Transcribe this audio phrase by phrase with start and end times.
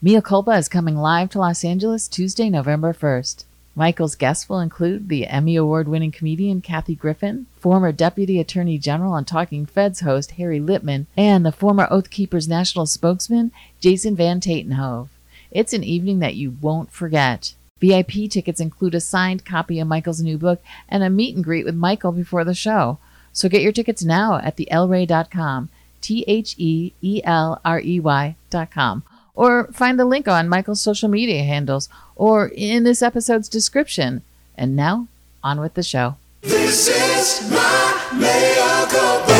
[0.00, 3.42] Mea Culpa is coming live to Los Angeles Tuesday, November 1st.
[3.74, 9.16] Michael's guests will include the Emmy Award winning comedian Kathy Griffin, former Deputy Attorney General
[9.16, 13.50] and Talking Feds host Harry Litman, and the former Oath Keepers national spokesman
[13.80, 15.08] Jason Van Tatenhove.
[15.50, 17.54] It's an evening that you won't forget.
[17.80, 21.64] VIP tickets include a signed copy of Michael's new book and a meet and greet
[21.64, 22.98] with Michael before the show.
[23.32, 25.70] So get your tickets now at theelrey.com,
[26.00, 29.02] T H E E L R E Y.com
[29.38, 34.22] or find the link on Michael's social media handles or in this episode's description.
[34.56, 35.06] And now,
[35.44, 36.16] on with the show.
[36.42, 39.38] This is my mea culpa.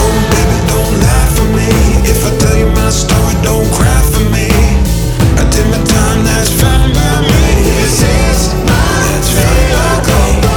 [0.00, 1.68] Oh, baby, don't lie for me.
[2.08, 4.48] If I tell you my story, don't cry for me.
[5.36, 7.44] I did my time, that's fine by me.
[7.84, 10.56] This is my mea culpa.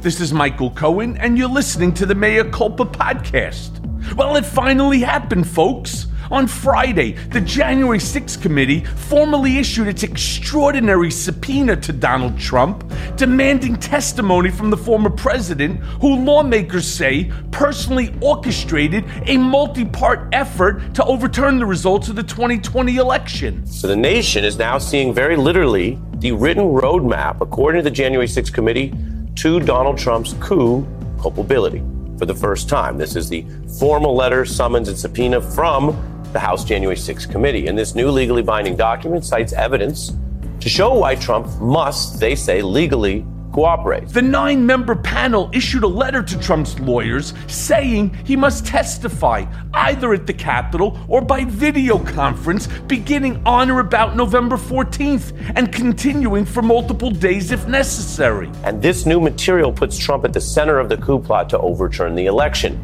[0.00, 3.85] This is Michael Cohen, and you're listening to the Mea Culpa podcast.
[4.16, 6.06] Well, it finally happened, folks.
[6.30, 13.76] On Friday, the January 6th committee formally issued its extraordinary subpoena to Donald Trump, demanding
[13.76, 21.04] testimony from the former president, who lawmakers say personally orchestrated a multi part effort to
[21.04, 23.66] overturn the results of the 2020 election.
[23.66, 28.26] So the nation is now seeing very literally the written roadmap, according to the January
[28.26, 28.94] 6th committee,
[29.34, 30.86] to Donald Trump's coup
[31.20, 31.82] culpability
[32.18, 32.98] for the first time.
[32.98, 33.44] This is the
[33.78, 35.96] formal letter, summons, and subpoena from
[36.32, 37.66] the House January 6 committee.
[37.66, 40.12] And this new legally binding document cites evidence
[40.60, 43.24] to show why Trump must, they say, legally
[43.56, 44.06] cooperate.
[44.08, 50.12] The nine member panel issued a letter to Trump's lawyers saying he must testify either
[50.12, 56.44] at the Capitol or by video conference beginning on or about November 14th and continuing
[56.44, 58.50] for multiple days if necessary.
[58.62, 62.14] And this new material puts Trump at the center of the coup plot to overturn
[62.14, 62.78] the election.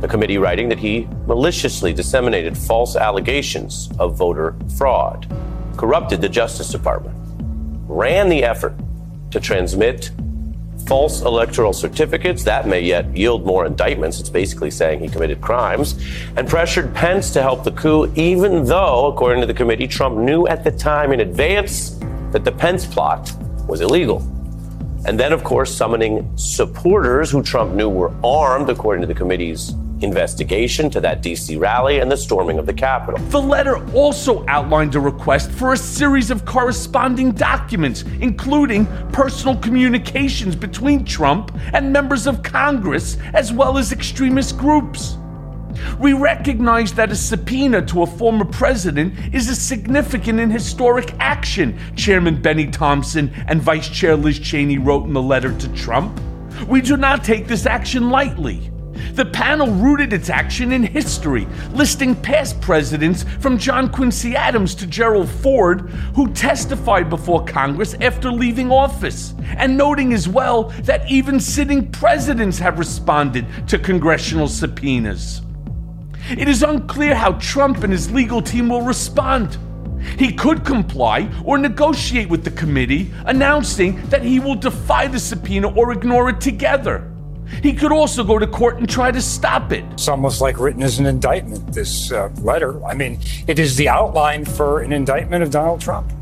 [0.00, 5.30] The committee writing that he maliciously disseminated false allegations of voter fraud,
[5.76, 7.14] corrupted the Justice Department,
[7.86, 8.74] ran the effort
[9.34, 10.12] to transmit
[10.86, 14.20] false electoral certificates that may yet yield more indictments.
[14.20, 16.00] It's basically saying he committed crimes
[16.36, 20.46] and pressured Pence to help the coup, even though, according to the committee, Trump knew
[20.46, 21.98] at the time in advance
[22.30, 23.32] that the Pence plot
[23.66, 24.18] was illegal.
[25.06, 29.74] And then, of course, summoning supporters who Trump knew were armed, according to the committee's
[30.00, 33.18] investigation to that DC rally and the storming of the Capitol.
[33.28, 40.56] The letter also outlined a request for a series of corresponding documents, including personal communications
[40.56, 45.16] between Trump and members of Congress, as well as extremist groups.
[45.98, 51.78] We recognize that a subpoena to a former president is a significant and historic action,
[51.96, 56.20] Chairman Benny Thompson and Vice Chair Liz Cheney wrote in the letter to Trump.
[56.68, 58.70] We do not take this action lightly.
[59.14, 64.88] The panel rooted its action in history, listing past presidents from John Quincy Adams to
[64.88, 65.82] Gerald Ford,
[66.16, 72.58] who testified before Congress after leaving office, and noting as well that even sitting presidents
[72.58, 75.42] have responded to congressional subpoenas.
[76.30, 79.58] It is unclear how Trump and his legal team will respond.
[80.18, 85.72] He could comply or negotiate with the committee, announcing that he will defy the subpoena
[85.72, 87.13] or ignore it together.
[87.62, 89.84] He could also go to court and try to stop it.
[89.92, 92.84] It's almost like written as an indictment, this uh, letter.
[92.84, 96.12] I mean, it is the outline for an indictment of Donald Trump.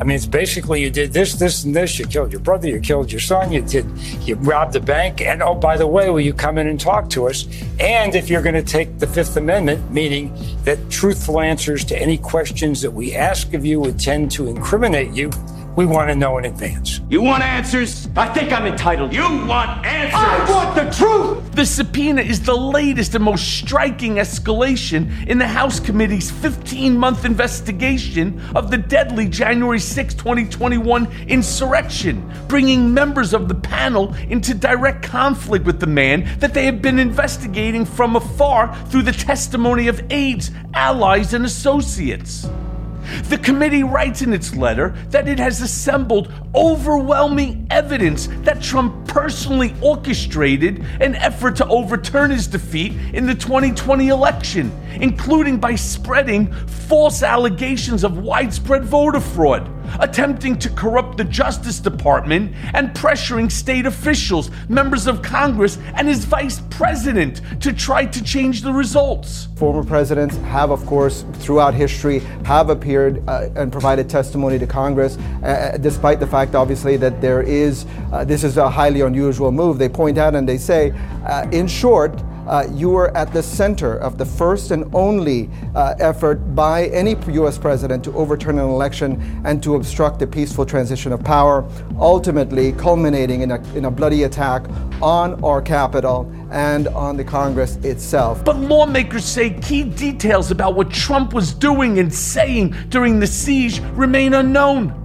[0.00, 1.98] I mean, it's basically you did this, this, and this.
[1.98, 2.66] You killed your brother.
[2.66, 3.52] You killed your son.
[3.52, 3.86] You did.
[4.26, 5.20] You robbed a bank.
[5.20, 7.46] And oh, by the way, will you come in and talk to us?
[7.78, 10.34] And if you're going to take the Fifth Amendment, meaning
[10.64, 15.12] that truthful answers to any questions that we ask of you would tend to incriminate
[15.12, 15.30] you,
[15.76, 17.00] we want to know in advance.
[17.08, 18.08] You want answers?
[18.16, 19.12] I think I'm entitled.
[19.12, 20.14] You want answers?
[20.14, 21.52] I want the truth!
[21.52, 27.24] The subpoena is the latest and most striking escalation in the House Committee's 15 month
[27.24, 35.02] investigation of the deadly January 6, 2021 insurrection, bringing members of the panel into direct
[35.02, 40.02] conflict with the man that they have been investigating from afar through the testimony of
[40.10, 42.46] aides, allies, and associates.
[43.24, 49.74] The committee writes in its letter that it has assembled overwhelming evidence that Trump personally
[49.80, 57.22] orchestrated an effort to overturn his defeat in the 2020 election, including by spreading false
[57.22, 59.68] allegations of widespread voter fraud
[60.00, 66.24] attempting to corrupt the Justice Department and pressuring state officials, members of Congress, and his
[66.24, 69.48] vice president to try to change the results.
[69.56, 75.16] Former presidents have, of course, throughout history, have appeared uh, and provided testimony to Congress,
[75.42, 79.78] uh, despite the fact, obviously, that there is, uh, this is a highly unusual move.
[79.78, 80.92] They point out and they say,
[81.26, 85.94] uh, in short, uh, you were at the center of the first and only uh,
[86.00, 87.58] effort by any U.S.
[87.58, 91.64] president to overturn an election and to obstruct the peaceful transition of power,
[91.98, 94.64] ultimately culminating in a, in a bloody attack
[95.00, 98.44] on our Capitol and on the Congress itself.
[98.44, 103.80] But lawmakers say key details about what Trump was doing and saying during the siege
[103.94, 104.98] remain unknown.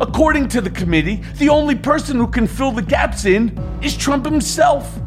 [0.00, 4.24] According to the committee, the only person who can fill the gaps in is Trump
[4.24, 5.00] himself.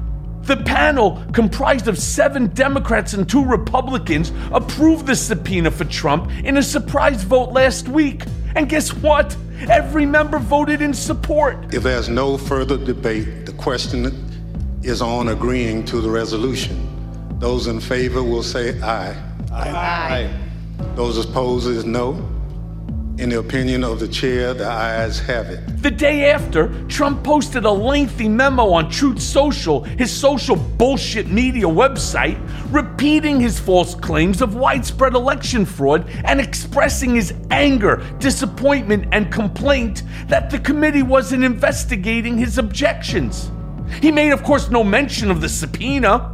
[0.52, 6.58] The panel, comprised of seven Democrats and two Republicans, approved the subpoena for Trump in
[6.58, 8.26] a surprise vote last week.
[8.58, 9.34] And guess what?
[9.70, 11.74] Every member voted in support.
[11.74, 14.14] If there's no further debate, the question
[14.84, 16.76] is on agreeing to the resolution.
[17.40, 19.16] Those in favor will say aye.
[19.54, 19.70] Aye.
[19.70, 20.40] aye.
[20.96, 22.30] Those opposed is no.
[23.18, 25.60] In the opinion of the chair, the ayes have it.
[25.82, 31.66] The day after, Trump posted a lengthy memo on Truth Social, his social bullshit media
[31.66, 32.40] website,
[32.72, 40.04] repeating his false claims of widespread election fraud and expressing his anger, disappointment, and complaint
[40.28, 43.52] that the committee wasn't investigating his objections.
[44.02, 46.31] He made, of course, no mention of the subpoena.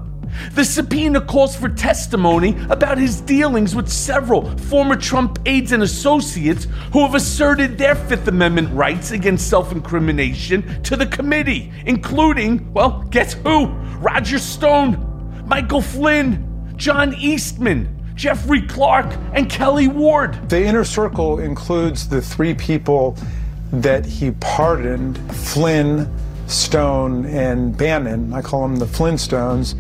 [0.53, 6.67] The subpoena calls for testimony about his dealings with several former Trump aides and associates
[6.93, 13.03] who have asserted their Fifth Amendment rights against self incrimination to the committee, including, well,
[13.09, 13.67] guess who?
[13.99, 20.49] Roger Stone, Michael Flynn, John Eastman, Jeffrey Clark, and Kelli Ward.
[20.49, 23.17] The inner circle includes the three people
[23.71, 26.11] that he pardoned Flynn,
[26.47, 28.33] Stone, and Bannon.
[28.33, 29.75] I call them the Flintstones.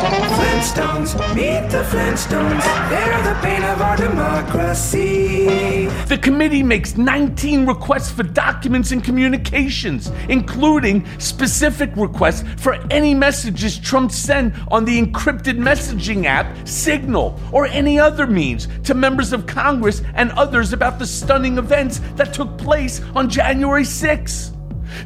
[0.00, 2.62] Flintstones, meet the Flintstones.
[2.88, 5.86] They're the pain of our democracy.
[6.06, 13.78] The committee makes 19 requests for documents and communications, including specific requests for any messages
[13.78, 19.46] Trump sent on the encrypted messaging app Signal or any other means to members of
[19.46, 24.52] Congress and others about the stunning events that took place on January 6.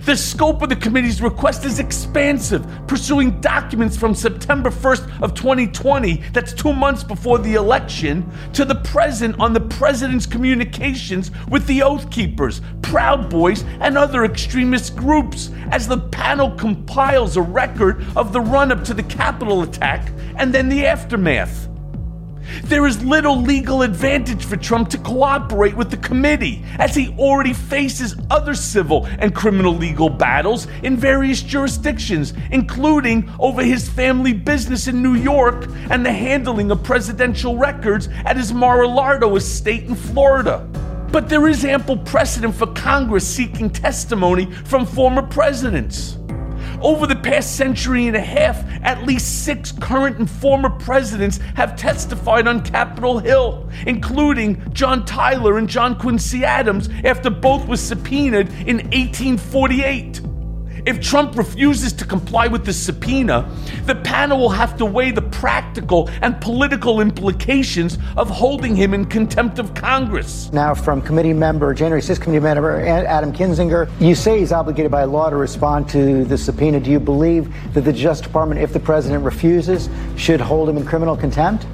[0.04, 6.22] The scope of the committee's request is expansive, pursuing documents from September 1st of 2020,
[6.32, 11.82] that's 2 months before the election, to the present on the president's communications with the
[11.82, 18.32] Oath Keepers, Proud Boys, and other extremist groups as the panel compiles a record of
[18.32, 21.68] the run-up to the Capitol attack and then the aftermath.
[22.64, 27.52] There is little legal advantage for Trump to cooperate with the committee, as he already
[27.52, 34.86] faces other civil and criminal legal battles in various jurisdictions, including over his family business
[34.86, 39.84] in New York and the handling of presidential records at his Mar a Largo estate
[39.84, 40.68] in Florida.
[41.10, 46.18] But there is ample precedent for Congress seeking testimony from former presidents.
[46.84, 51.76] Over the past century and a half, at least six current and former presidents have
[51.76, 58.48] testified on Capitol Hill, including John Tyler and John Quincy Adams after both were subpoenaed
[58.66, 60.20] in 1848.
[60.86, 63.50] If Trump refuses to comply with the subpoena,
[63.86, 69.06] the panel will have to weigh the practical and political implications of holding him in
[69.06, 70.52] contempt of Congress.
[70.52, 75.04] Now, from committee member, January 6th committee member Adam Kinzinger, you say he's obligated by
[75.04, 76.80] law to respond to the subpoena.
[76.80, 79.88] Do you believe that the Justice Department, if the president refuses,
[80.18, 81.66] should hold him in criminal contempt?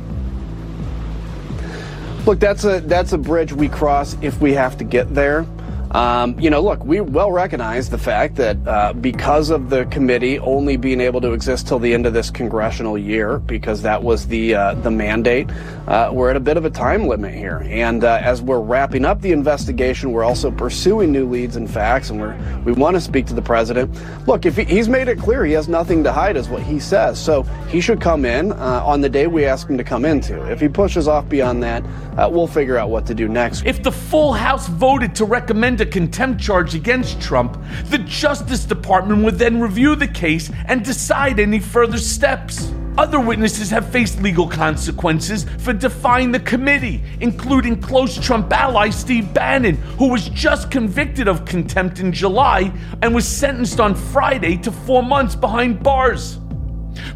[2.26, 5.46] Look, that's a that's a bridge we cross if we have to get there.
[5.90, 10.38] Um, you know, look, we well recognize the fact that uh, because of the committee
[10.38, 14.28] only being able to exist till the end of this congressional year, because that was
[14.28, 15.50] the uh, the mandate,
[15.88, 17.66] uh, we're at a bit of a time limit here.
[17.66, 22.10] And uh, as we're wrapping up the investigation, we're also pursuing new leads and facts,
[22.10, 23.90] and we're we want to speak to the president.
[24.28, 26.78] Look, if he, he's made it clear he has nothing to hide, is what he
[26.78, 27.18] says.
[27.18, 30.40] So he should come in uh, on the day we ask him to come into.
[30.52, 31.82] If he pushes off beyond that,
[32.16, 33.64] uh, we'll figure out what to do next.
[33.66, 39.24] If the full House voted to recommend a contempt charge against Trump, the Justice Department
[39.24, 42.72] would then review the case and decide any further steps.
[42.98, 49.32] Other witnesses have faced legal consequences for defying the committee, including close Trump ally Steve
[49.32, 54.70] Bannon, who was just convicted of contempt in July and was sentenced on Friday to
[54.70, 56.38] four months behind bars.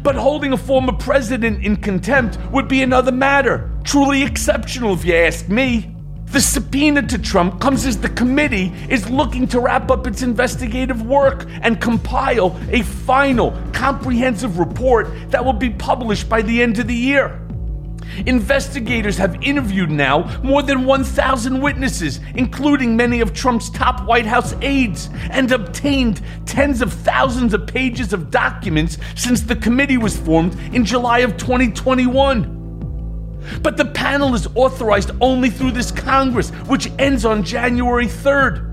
[0.01, 3.69] But holding a former president in contempt would be another matter.
[3.83, 5.94] Truly exceptional, if you ask me.
[6.35, 11.01] The subpoena to Trump comes as the committee is looking to wrap up its investigative
[11.01, 16.87] work and compile a final, comprehensive report that will be published by the end of
[16.87, 17.39] the year.
[18.25, 24.53] Investigators have interviewed now more than 1,000 witnesses, including many of Trump's top White House
[24.61, 30.53] aides, and obtained tens of thousands of pages of documents since the committee was formed
[30.73, 32.64] in July of 2021.
[33.61, 38.71] But the panel is authorized only through this Congress, which ends on January 3rd.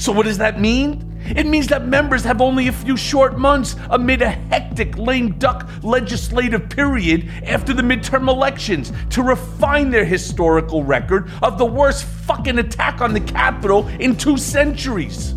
[0.00, 1.08] So, what does that mean?
[1.24, 5.68] It means that members have only a few short months amid a hectic lame duck
[5.82, 12.58] legislative period after the midterm elections to refine their historical record of the worst fucking
[12.58, 15.34] attack on the Capitol in two centuries.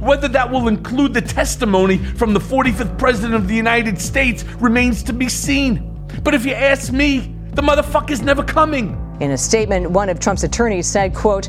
[0.00, 5.02] Whether that will include the testimony from the 45th President of the United States remains
[5.04, 5.86] to be seen.
[6.22, 8.96] But if you ask me, the motherfucker's never coming.
[9.20, 11.48] In a statement, one of Trump's attorneys said, quote,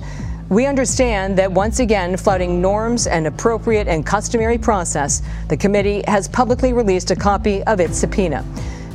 [0.49, 6.27] we understand that once again, flouting norms and appropriate and customary process, the committee has
[6.27, 8.43] publicly released a copy of its subpoena.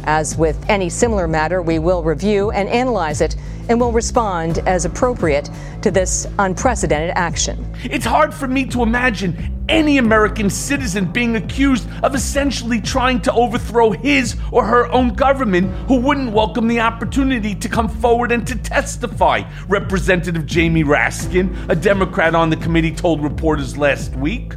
[0.04, 3.36] As with any similar matter, we will review and analyze it
[3.68, 5.50] and will respond as appropriate
[5.82, 7.72] to this unprecedented action.
[7.84, 13.32] It's hard for me to imagine any American citizen being accused of essentially trying to
[13.32, 18.46] overthrow his or her own government who wouldn't welcome the opportunity to come forward and
[18.46, 19.42] to testify.
[19.68, 24.54] Representative Jamie Raskin, a Democrat on the committee, told reporters last week.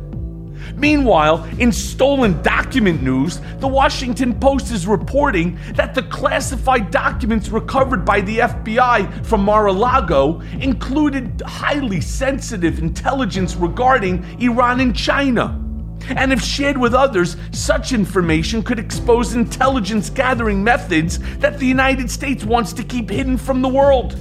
[0.80, 8.06] Meanwhile, in stolen document news, the Washington Post is reporting that the classified documents recovered
[8.06, 15.62] by the FBI from Mar a Lago included highly sensitive intelligence regarding Iran and China.
[16.08, 22.10] And if shared with others, such information could expose intelligence gathering methods that the United
[22.10, 24.18] States wants to keep hidden from the world.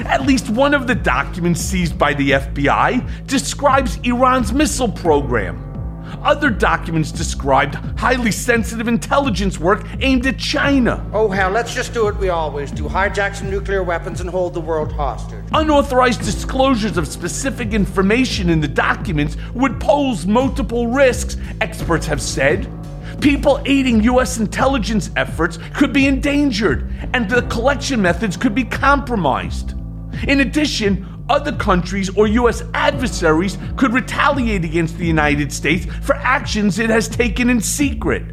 [0.00, 5.67] At least one of the documents seized by the FBI describes Iran's missile program.
[6.22, 11.08] Other documents described highly sensitive intelligence work aimed at China.
[11.12, 14.54] Oh, hell, let's just do what we always do hijack some nuclear weapons and hold
[14.54, 15.44] the world hostage.
[15.52, 22.70] Unauthorized disclosures of specific information in the documents would pose multiple risks, experts have said.
[23.20, 24.38] People aiding U.S.
[24.38, 29.74] intelligence efforts could be endangered, and the collection methods could be compromised.
[30.26, 32.62] In addition, other countries or U.S.
[32.74, 38.24] adversaries could retaliate against the United States for actions it has taken in secret.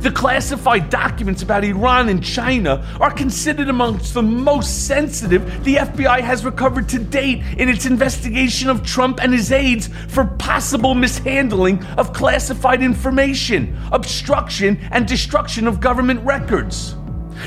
[0.00, 6.20] The classified documents about Iran and China are considered amongst the most sensitive the FBI
[6.20, 11.82] has recovered to date in its investigation of Trump and his aides for possible mishandling
[11.96, 16.96] of classified information, obstruction, and destruction of government records.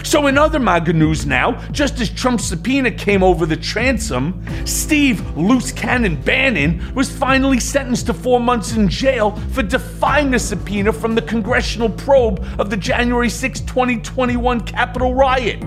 [0.04, 5.38] So, in other MAGA news now, just as Trump's subpoena came over the transom, Steve
[5.38, 10.94] Loose Cannon Bannon was finally sentenced to four months in jail for defying a subpoena
[10.94, 15.64] from the congressional probe of the January 6, 2021 Capitol riot.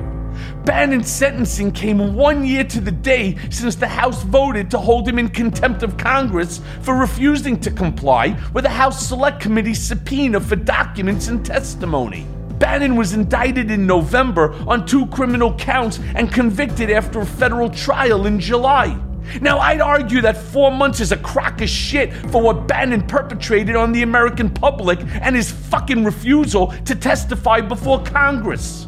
[0.65, 5.19] Bannon's sentencing came one year to the day since the House voted to hold him
[5.19, 10.57] in contempt of Congress for refusing to comply with the House Select Committee's subpoena for
[10.57, 12.27] documents and testimony.
[12.61, 18.27] Bannon was indicted in November on two criminal counts and convicted after a federal trial
[18.27, 18.97] in July.
[19.41, 23.77] Now, I'd argue that four months is a crock of shit for what Bannon perpetrated
[23.77, 28.87] on the American public and his fucking refusal to testify before Congress.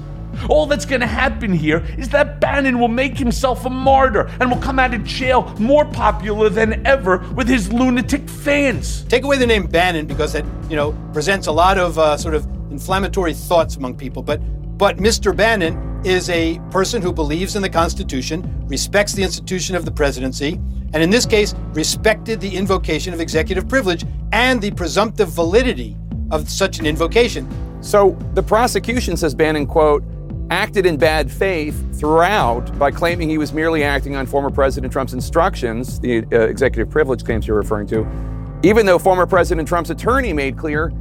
[0.48, 4.58] All that's gonna happen here is that Bannon will make himself a martyr and will
[4.58, 9.04] come out of jail more popular than ever with his lunatic fans.
[9.04, 12.34] Take away the name Bannon because it, you know, presents a lot of uh, sort
[12.34, 14.22] of inflammatory thoughts among people.
[14.22, 14.40] But
[14.78, 15.36] but Mr.
[15.36, 20.54] Bannon is a person who believes in the Constitution, respects the institution of the presidency,
[20.92, 25.96] and in this case, respected the invocation of executive privilege and the presumptive validity
[26.32, 27.48] of such an invocation.
[27.80, 30.02] So the prosecution says Bannon, quote,
[30.50, 35.14] acted in bad faith throughout by claiming he was merely acting on former President Trump's
[35.14, 38.06] instructions, the uh, executive privilege claims you're referring to,
[38.62, 40.92] even though former President Trump's attorney made clear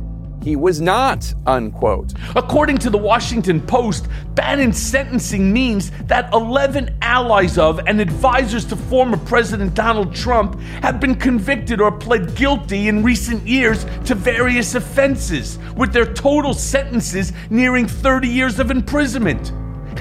[0.42, 2.14] he was not, unquote.
[2.36, 8.76] According to the Washington Post, Bannon's sentencing means that 11 allies of and advisors to
[8.76, 14.76] former President Donald Trump have been convicted or pled guilty in recent years to various
[14.76, 19.52] offenses, with their total sentences nearing 30 years of imprisonment.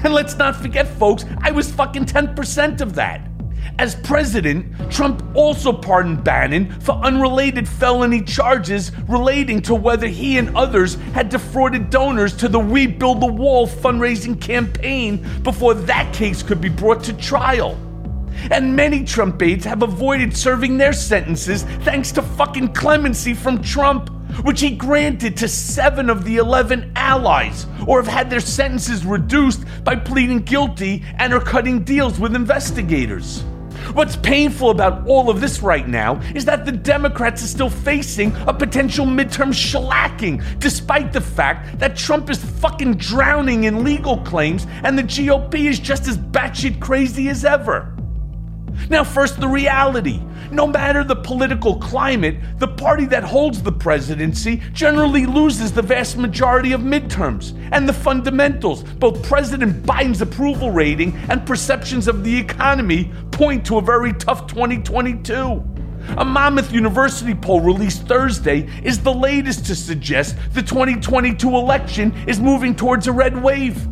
[0.03, 3.30] And let's not forget, folks, I was fucking 10% of that.
[3.81, 10.55] As president, Trump also pardoned Bannon for unrelated felony charges relating to whether he and
[10.55, 16.43] others had defrauded donors to the We Build the Wall fundraising campaign before that case
[16.43, 17.73] could be brought to trial.
[18.51, 24.11] And many Trump aides have avoided serving their sentences thanks to fucking clemency from Trump,
[24.45, 29.65] which he granted to seven of the 11 allies, or have had their sentences reduced
[29.85, 33.43] by pleading guilty and are cutting deals with investigators.
[33.93, 38.35] What's painful about all of this right now is that the Democrats are still facing
[38.47, 44.67] a potential midterm shellacking, despite the fact that Trump is fucking drowning in legal claims
[44.85, 47.95] and the GOP is just as batshit crazy as ever.
[48.89, 50.21] Now, first, the reality.
[50.51, 56.17] No matter the political climate, the party that holds the presidency generally loses the vast
[56.17, 57.57] majority of midterms.
[57.73, 63.79] And the fundamentals, both President Biden's approval rating and perceptions of the economy, point to
[63.79, 65.65] a very tough 2022.
[66.17, 72.41] A Monmouth University poll released Thursday is the latest to suggest the 2022 election is
[72.41, 73.87] moving towards a red wave.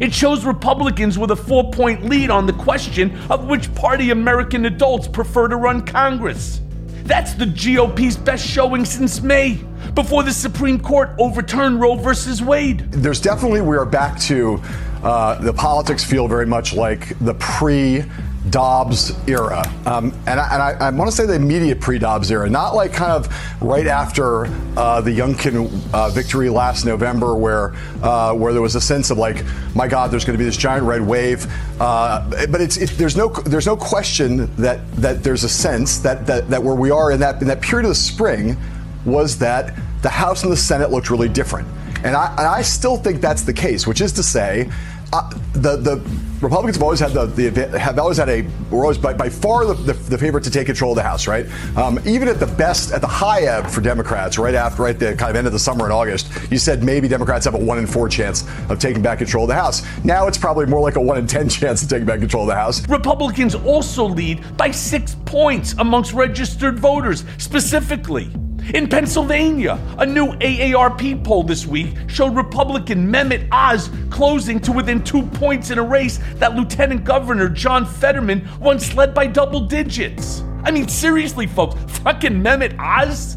[0.00, 4.66] It shows Republicans with a four point lead on the question of which party American
[4.66, 6.60] adults prefer to run Congress.
[7.04, 9.60] That's the GOP's best showing since May,
[9.94, 12.90] before the Supreme Court overturned Roe versus Wade.
[12.92, 14.62] There's definitely, we are back to
[15.02, 18.04] uh, the politics feel very much like the pre
[18.50, 19.62] Dobbs era.
[19.86, 22.92] Um, and I, I, I want to say the immediate pre Dobbs era, not like
[22.92, 23.32] kind of
[23.62, 24.46] right after
[24.76, 29.18] uh, the Youngkin uh, victory last November, where, uh, where there was a sense of
[29.18, 29.44] like,
[29.74, 31.46] my God, there's going to be this giant red wave.
[31.80, 36.26] Uh, but it's, it, there's, no, there's no question that, that there's a sense that,
[36.26, 38.56] that, that where we are in that, in that period of the spring
[39.04, 41.68] was that the House and the Senate looked really different.
[42.04, 44.68] And I, and I still think that's the case, which is to say,
[45.12, 45.96] uh, the the
[46.42, 49.64] Republicans have always had the, the have always had a we're always by, by far
[49.64, 51.46] the, the, the, favorite to take control of the House, right?
[51.76, 55.14] Um, even at the best, at the high ebb for Democrats, right after right the
[55.14, 57.78] kind of end of the summer in August, you said maybe Democrats have a one
[57.78, 59.82] in four chance of taking back control of the House.
[60.04, 62.48] Now it's probably more like a one in ten chance of taking back control of
[62.48, 62.88] the House.
[62.88, 68.30] Republicans also lead by six points amongst registered voters, specifically.
[68.70, 75.02] In Pennsylvania, a new AARP poll this week showed Republican Mehmet Oz closing to within
[75.02, 80.42] two points in a race that Lieutenant Governor John Fetterman once led by double digits.
[80.62, 83.36] I mean, seriously, folks, fucking Mehmet Oz?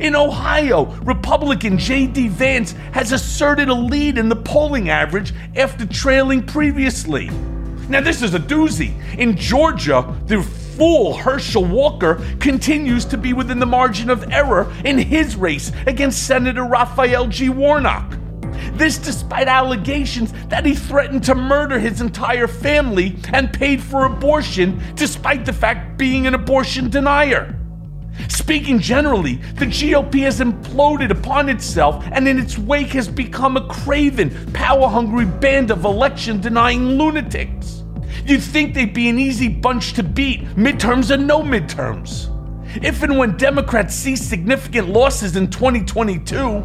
[0.00, 2.28] In Ohio, Republican J.D.
[2.28, 7.30] Vance has asserted a lead in the polling average after trailing previously.
[7.88, 8.92] Now, this is a doozy.
[9.16, 10.42] In Georgia, the
[10.78, 16.24] fool Herschel Walker continues to be within the margin of error in his race against
[16.24, 17.48] Senator Raphael G.
[17.48, 18.16] Warnock.
[18.74, 24.80] This despite allegations that he threatened to murder his entire family and paid for abortion,
[24.94, 27.58] despite the fact being an abortion denier.
[28.28, 33.66] Speaking generally, the GOP has imploded upon itself and in its wake has become a
[33.66, 37.77] craven, power hungry band of election denying lunatics.
[38.28, 42.28] You'd think they'd be an easy bunch to beat, midterms or no midterms.
[42.84, 46.62] If and when Democrats see significant losses in 2022,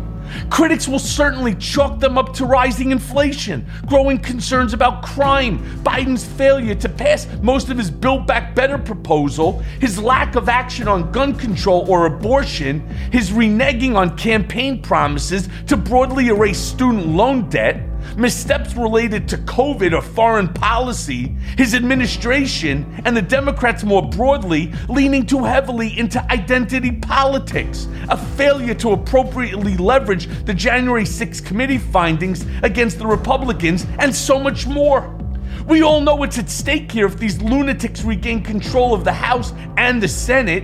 [0.49, 6.75] critics will certainly chalk them up to rising inflation, growing concerns about crime, Biden's failure
[6.75, 11.33] to pass most of his Build Back Better proposal, his lack of action on gun
[11.33, 18.75] control or abortion, his reneging on campaign promises to broadly erase student loan debt missteps
[18.75, 25.43] related to COVID or foreign policy, his administration, and the Democrats more broadly leaning too
[25.43, 32.99] heavily into identity politics, a failure to appropriately leverage the January 6 committee findings against
[32.99, 35.17] the Republicans, and so much more.
[35.67, 39.53] We all know what's at stake here if these lunatics regain control of the House
[39.77, 40.63] and the Senate.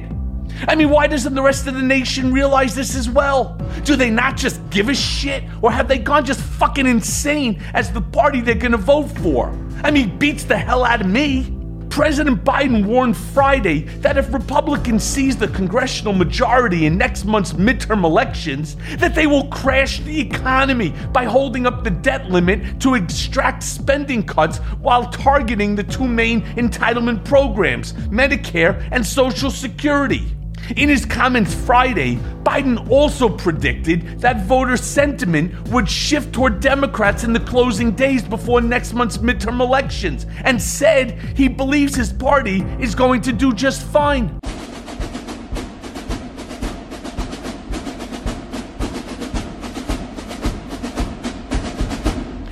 [0.67, 3.57] I mean, why doesn't the rest of the nation realize this as well?
[3.83, 5.43] Do they not just give a shit?
[5.61, 9.49] Or have they gone just fucking insane as the party they're gonna vote for?
[9.83, 11.55] I mean, beats the hell out of me.
[11.89, 18.03] President Biden warned Friday that if Republicans seize the congressional majority in next month's midterm
[18.03, 23.63] elections, that they will crash the economy by holding up the debt limit to extract
[23.63, 30.35] spending cuts while targeting the two main entitlement programs, Medicare and Social Security.
[30.75, 37.33] In his comments Friday, Biden also predicted that voter sentiment would shift toward Democrats in
[37.33, 42.95] the closing days before next month's midterm elections and said he believes his party is
[42.95, 44.39] going to do just fine.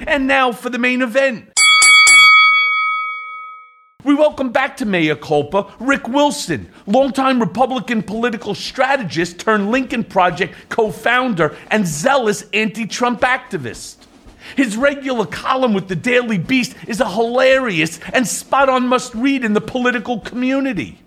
[0.08, 1.57] And now for the main event.
[4.08, 10.56] We welcome back to Mea Culpa Rick Wilson, longtime Republican political strategist turned Lincoln Project
[10.70, 13.98] co founder and zealous anti Trump activist.
[14.56, 19.44] His regular column with the Daily Beast is a hilarious and spot on must read
[19.44, 21.00] in the political community.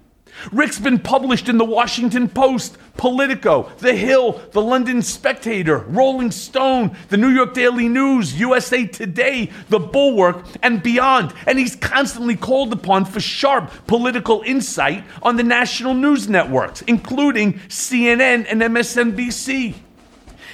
[0.52, 6.96] Rick's been published in the Washington Post, Politico, The Hill, The London Spectator, Rolling Stone,
[7.08, 11.32] The New York Daily News, USA Today, The Bulwark, and beyond.
[11.46, 17.54] And he's constantly called upon for sharp political insight on the national news networks, including
[17.68, 19.74] CNN and MSNBC.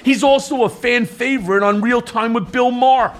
[0.03, 3.13] He's also a fan favorite on Real Time with Bill Maher.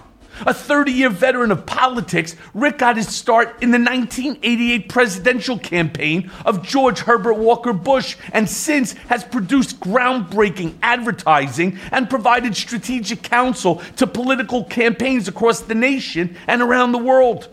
[0.46, 6.32] A 30 year veteran of politics, Rick got his start in the 1988 presidential campaign
[6.46, 13.82] of George Herbert Walker Bush and since has produced groundbreaking advertising and provided strategic counsel
[13.96, 17.50] to political campaigns across the nation and around the world.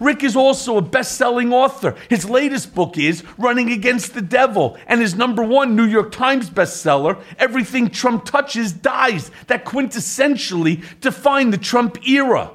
[0.00, 1.94] Rick is also a best selling author.
[2.08, 6.50] His latest book is Running Against the Devil, and his number one New York Times
[6.50, 12.52] bestseller, Everything Trump Touches Dies, that quintessentially defined the Trump era.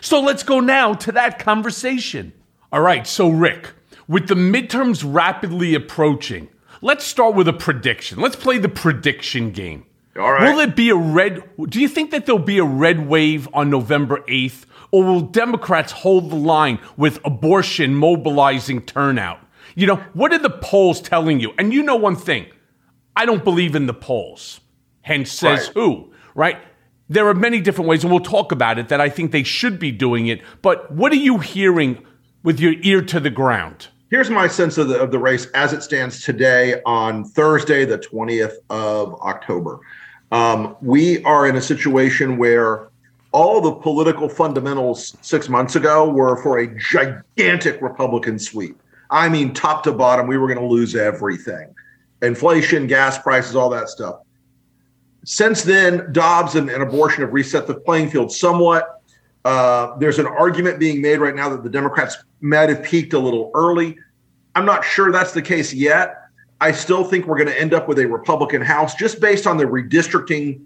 [0.00, 2.32] So let's go now to that conversation.
[2.72, 3.70] All right, so Rick,
[4.06, 6.48] with the midterms rapidly approaching,
[6.80, 8.20] let's start with a prediction.
[8.20, 9.86] Let's play the prediction game.
[10.16, 10.52] All right.
[10.52, 11.42] Will it be a red?
[11.68, 14.64] Do you think that there'll be a red wave on November 8th?
[14.92, 19.38] Or will Democrats hold the line with abortion mobilizing turnout?
[19.74, 21.52] You know, what are the polls telling you?
[21.58, 22.46] And you know one thing
[23.16, 24.60] I don't believe in the polls.
[25.02, 25.74] Hence, says Right.
[25.74, 26.58] who, right?
[27.08, 29.78] There are many different ways, and we'll talk about it, that I think they should
[29.78, 30.42] be doing it.
[30.62, 32.04] But what are you hearing
[32.42, 33.88] with your ear to the ground?
[34.10, 37.98] Here's my sense of the of the race as it stands today on Thursday, the
[37.98, 39.80] 20th of October.
[40.32, 42.89] Um, we are in a situation where
[43.32, 48.80] all the political fundamentals six months ago were for a gigantic Republican sweep.
[49.10, 51.74] I mean, top to bottom, we were going to lose everything
[52.22, 54.20] inflation, gas prices, all that stuff.
[55.24, 59.00] Since then, Dobbs and, and abortion have reset the playing field somewhat.
[59.44, 63.18] Uh, there's an argument being made right now that the Democrats might have peaked a
[63.18, 63.96] little early.
[64.54, 66.16] I'm not sure that's the case yet.
[66.60, 69.56] I still think we're going to end up with a Republican House just based on
[69.56, 70.60] the redistricting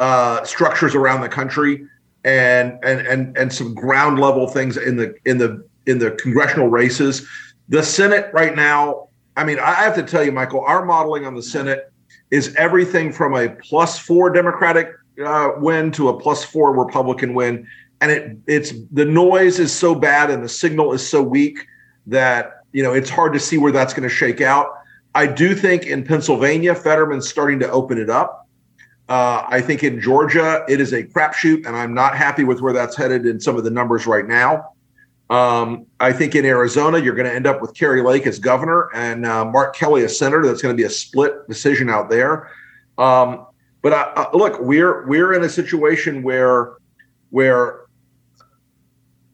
[0.00, 1.86] uh, structures around the country
[2.28, 6.68] and and and and some ground level things in the in the in the congressional
[6.68, 7.26] races.
[7.70, 11.34] The Senate right now, I mean, I have to tell you, Michael, our modeling on
[11.34, 11.90] the Senate
[12.30, 14.90] is everything from a plus four Democratic
[15.24, 17.66] uh, win to a plus four Republican win,
[18.02, 21.58] and it it's the noise is so bad and the signal is so weak
[22.06, 24.66] that you know it's hard to see where that's going to shake out.
[25.14, 28.47] I do think in Pennsylvania, Fetterman's starting to open it up.
[29.08, 32.74] Uh, I think in Georgia, it is a crapshoot, and I'm not happy with where
[32.74, 34.72] that's headed in some of the numbers right now.
[35.30, 38.90] Um, I think in Arizona, you're going to end up with Kari Lake as governor
[38.94, 40.46] and uh, Mark Kelly as senator.
[40.46, 42.50] That's going to be a split decision out there.
[42.96, 43.46] Um,
[43.82, 46.76] but uh, uh, look, we're we're in a situation where
[47.30, 47.86] where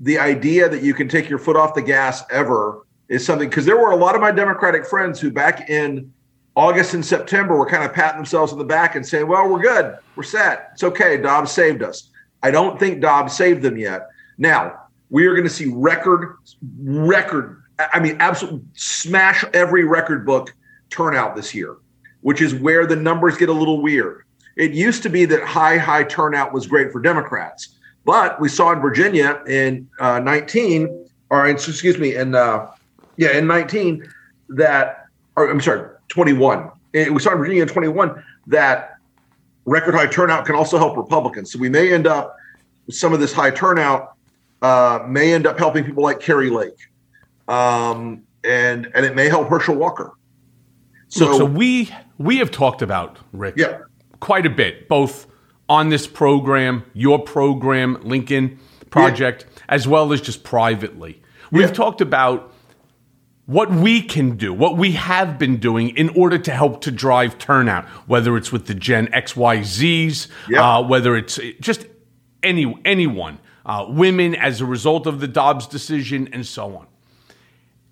[0.01, 3.65] the idea that you can take your foot off the gas ever is something because
[3.65, 6.13] there were a lot of my Democratic friends who back in
[6.57, 9.63] August and September were kind of patting themselves on the back and saying, "Well, we're
[9.63, 12.11] good, we're set, it's okay." Dobbs saved us.
[12.43, 14.09] I don't think Dobbs saved them yet.
[14.39, 16.37] Now we are going to see record,
[16.83, 17.63] record.
[17.79, 20.55] I mean, absolute smash every record book
[20.91, 21.77] turnout this year,
[22.23, 24.25] which is where the numbers get a little weird.
[24.57, 28.73] It used to be that high, high turnout was great for Democrats, but we saw
[28.73, 32.71] in Virginia in uh, 19, or excuse me, in uh,
[33.17, 34.07] yeah, in 19
[34.51, 35.89] that, or I'm sorry,
[36.25, 36.71] 21.
[36.95, 38.97] Eh, We saw in Virginia in 21 that
[39.65, 41.51] record high turnout can also help Republicans.
[41.53, 42.37] So we may end up
[42.91, 44.13] some of this high turnout
[44.63, 46.79] uh, may end up helping people like Kari Lake,
[47.49, 50.13] um, and and it may help Herschel Walker.
[51.09, 53.79] So, So- so we we have talked about Rick Yeah.
[54.21, 55.27] quite a bit, both
[55.69, 58.59] on this program, your program, Lincoln
[58.91, 61.21] Project, as well as just privately.
[61.51, 62.54] We've talked about
[63.47, 67.39] what we can do, what we have been doing in order to help to drive
[67.39, 71.87] turnout, whether it's with the Gen XYZs, uh, whether it's just
[72.43, 76.87] any anyone, uh, women as a result of the Dobbs decision, and so on.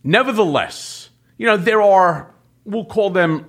[0.03, 2.35] Nevertheless, you know, there are,
[2.65, 3.47] we'll call them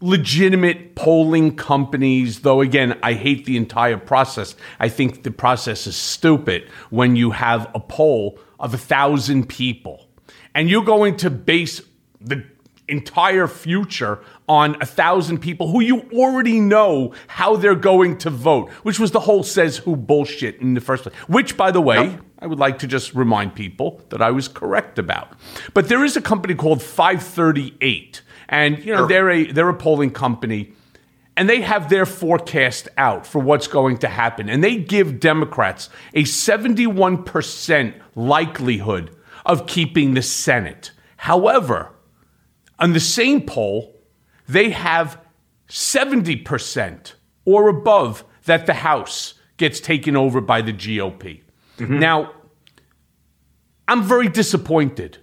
[0.00, 4.56] legitimate polling companies, though again, I hate the entire process.
[4.80, 10.08] I think the process is stupid when you have a poll of a thousand people
[10.54, 11.80] and you're going to base
[12.20, 12.44] the
[12.88, 18.70] entire future on a thousand people who you already know how they're going to vote,
[18.82, 21.14] which was the whole says who bullshit in the first place.
[21.26, 24.98] Which, by the way, I would like to just remind people that I was correct
[24.98, 25.32] about.
[25.74, 29.08] But there is a company called 538, and you know er.
[29.08, 30.72] they're a they're a polling company.
[31.34, 34.50] And they have their forecast out for what's going to happen.
[34.50, 40.92] And they give Democrats a 71% likelihood of keeping the Senate.
[41.16, 41.90] However,
[42.78, 43.96] on the same poll,
[44.48, 45.18] they have
[45.68, 47.12] 70%
[47.44, 51.42] or above that the House gets taken over by the GOP.
[51.78, 51.98] Mm-hmm.
[51.98, 52.32] Now,
[53.88, 55.18] I'm very disappointed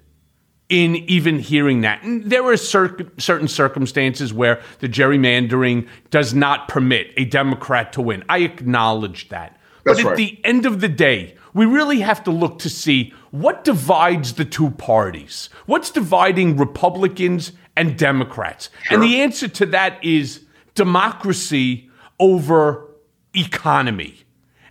[0.70, 2.04] in even hearing that.
[2.04, 8.02] And there are cer- certain circumstances where the gerrymandering does not permit a Democrat to
[8.02, 8.24] win.
[8.30, 9.59] I acknowledge that.
[9.84, 10.18] That's but at right.
[10.18, 14.46] the end of the day, we really have to look to see what divides the
[14.46, 15.50] two parties.
[15.66, 18.70] What's dividing Republicans and Democrats?
[18.90, 20.44] And the answer to that is
[20.76, 21.90] democracy
[22.20, 22.88] over
[23.36, 24.16] economy.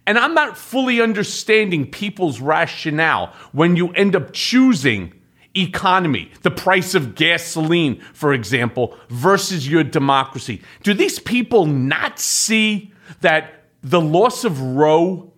[0.07, 5.13] And I'm not fully understanding people's rationale when you end up choosing
[5.55, 10.63] economy, the price of gasoline, for example, versus your democracy.
[10.83, 15.33] Do these people not see that the loss of Roe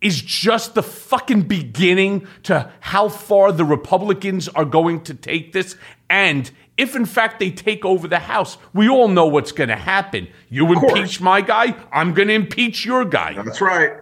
[0.00, 5.76] is just the fucking beginning to how far the Republicans are going to take this?
[6.10, 9.76] And if in fact they take over the House, we all know what's going to
[9.76, 10.28] happen.
[10.50, 13.34] You impeach my guy, I'm going to impeach your guy.
[13.42, 13.92] That's right.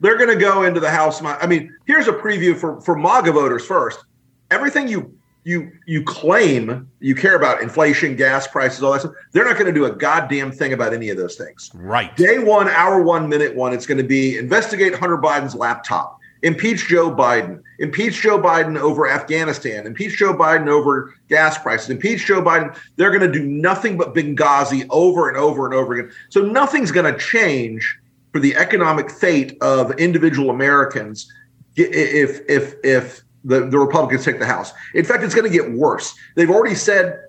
[0.00, 1.22] They're going to go into the House.
[1.22, 3.64] I mean, here's a preview for for MAGA voters.
[3.64, 4.04] First,
[4.50, 9.12] everything you you you claim you care about inflation, gas prices, all that stuff.
[9.32, 11.70] They're not going to do a goddamn thing about any of those things.
[11.74, 12.14] Right.
[12.16, 13.72] Day one, hour one, minute one.
[13.72, 19.06] It's going to be investigate Hunter Biden's laptop, impeach Joe Biden, impeach Joe Biden over
[19.06, 22.74] Afghanistan, impeach Joe Biden over gas prices, impeach Joe Biden.
[22.96, 26.12] They're going to do nothing but Benghazi over and over and over again.
[26.30, 27.98] So nothing's going to change
[28.32, 31.30] for the economic fate of individual Americans
[31.76, 34.72] if if if the, the Republicans take the House.
[34.94, 36.14] In fact, it's going to get worse.
[36.34, 37.20] They've already said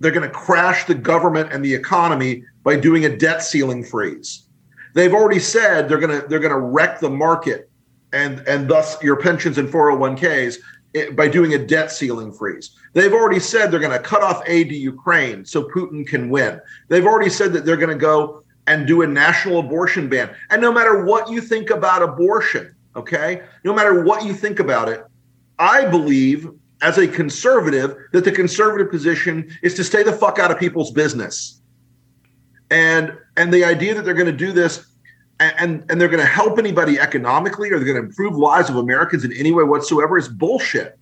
[0.00, 4.44] they're going to crash the government and the economy by doing a debt ceiling freeze.
[4.94, 7.70] They've already said they're going to they're going to wreck the market
[8.12, 10.56] and and thus your pensions and 401ks
[10.94, 12.70] eh, by doing a debt ceiling freeze.
[12.94, 16.60] They've already said they're going to cut off aid to Ukraine so Putin can win.
[16.88, 20.34] They've already said that they're going to go and do a national abortion ban.
[20.50, 23.42] And no matter what you think about abortion, okay?
[23.64, 25.04] No matter what you think about it,
[25.58, 26.48] I believe
[26.80, 30.90] as a conservative that the conservative position is to stay the fuck out of people's
[30.90, 31.60] business.
[32.70, 34.86] And and the idea that they're going to do this
[35.40, 38.70] and and, and they're going to help anybody economically or they're going to improve lives
[38.70, 40.98] of Americans in any way whatsoever is bullshit.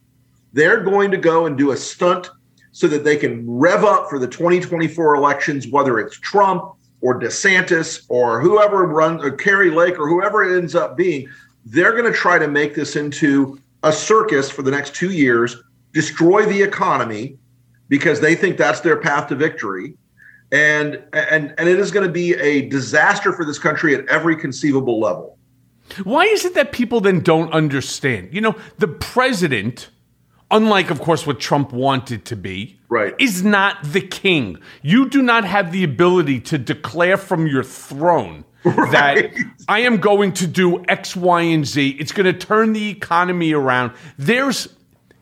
[0.52, 2.30] They're going to go and do a stunt
[2.72, 8.04] so that they can rev up for the 2024 elections, whether it's Trump or DeSantis
[8.08, 11.28] or whoever runs or Kari Lake or whoever it ends up being.
[11.64, 15.56] They're going to try to make this into a circus for the next two years,
[15.92, 17.38] destroy the economy
[17.88, 19.94] because they think that's their path to victory.
[20.52, 24.36] And and and it is going to be a disaster for this country at every
[24.36, 25.38] conceivable level.
[26.02, 28.30] Why is it that people then don't understand?
[28.32, 29.90] You know, the president,
[30.50, 33.14] unlike, of course, what Trump wanted to be, right.
[33.20, 34.58] is not the king.
[34.82, 38.44] You do not have the ability to declare from your throne
[38.90, 39.32] that
[39.68, 41.90] I am going to do X, Y, and Z.
[42.00, 43.92] It's going to turn the economy around.
[44.18, 44.68] There's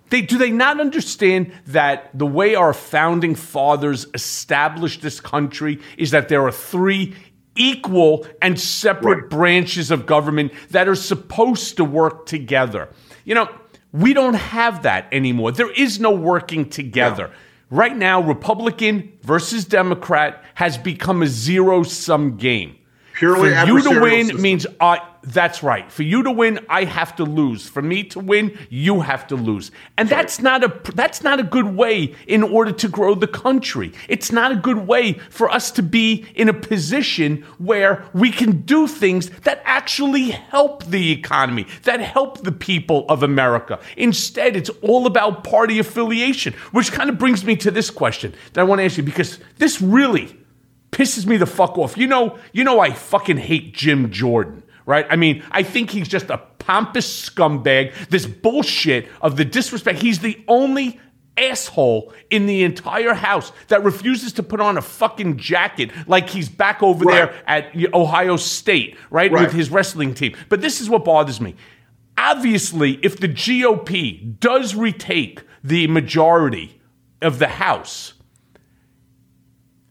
[0.08, 6.12] they do they not understand that the way our founding fathers established this country is
[6.12, 7.14] that there are three
[7.54, 12.88] equal and separate branches of government that are supposed to work together.
[13.24, 13.48] You know,
[13.92, 15.52] we don't have that anymore.
[15.52, 17.30] There is no working together.
[17.70, 22.76] Right now, Republican versus Democrat has become a zero sum game.
[23.14, 24.42] Purely For you to win system.
[24.42, 25.00] means I.
[25.22, 25.90] That's right.
[25.90, 27.66] For you to win, I have to lose.
[27.66, 29.70] For me to win, you have to lose.
[29.96, 33.92] And that's not a that's not a good way in order to grow the country.
[34.08, 38.62] It's not a good way for us to be in a position where we can
[38.62, 43.78] do things that actually help the economy, that help the people of America.
[43.96, 48.60] Instead, it's all about party affiliation, which kind of brings me to this question that
[48.60, 50.36] I want to ask you because this really
[50.94, 51.98] pisses me the fuck off.
[51.98, 55.06] You know, you know I fucking hate Jim Jordan, right?
[55.10, 58.08] I mean, I think he's just a pompous scumbag.
[58.08, 60.00] This bullshit of the disrespect.
[60.00, 61.00] He's the only
[61.36, 66.48] asshole in the entire house that refuses to put on a fucking jacket like he's
[66.48, 69.32] back over there at Ohio State, right?
[69.32, 69.42] Right.
[69.42, 70.36] With his wrestling team.
[70.48, 71.56] But this is what bothers me.
[72.16, 76.80] Obviously, if the GOP does retake the majority
[77.20, 78.13] of the House,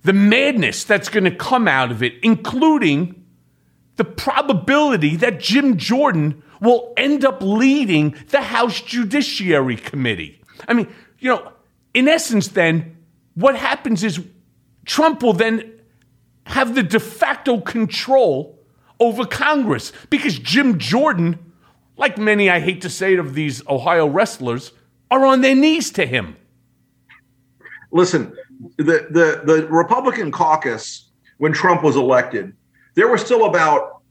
[0.04, 3.24] the madness that's going to come out of it, including
[3.96, 10.42] the probability that Jim Jordan will end up leading the House Judiciary Committee.
[10.68, 10.88] I mean,
[11.20, 11.52] you know,
[11.94, 12.98] in essence, then,
[13.36, 14.22] what happens is
[14.86, 15.80] Trump will then
[16.46, 18.60] have the de facto control
[19.00, 21.54] over Congress because Jim Jordan,
[21.98, 24.72] like many, I hate to say it, of these Ohio wrestlers,
[25.10, 26.36] are on their knees to him.
[27.92, 28.36] Listen,
[28.78, 32.54] the the the Republican caucus when Trump was elected,
[32.96, 34.02] there were still about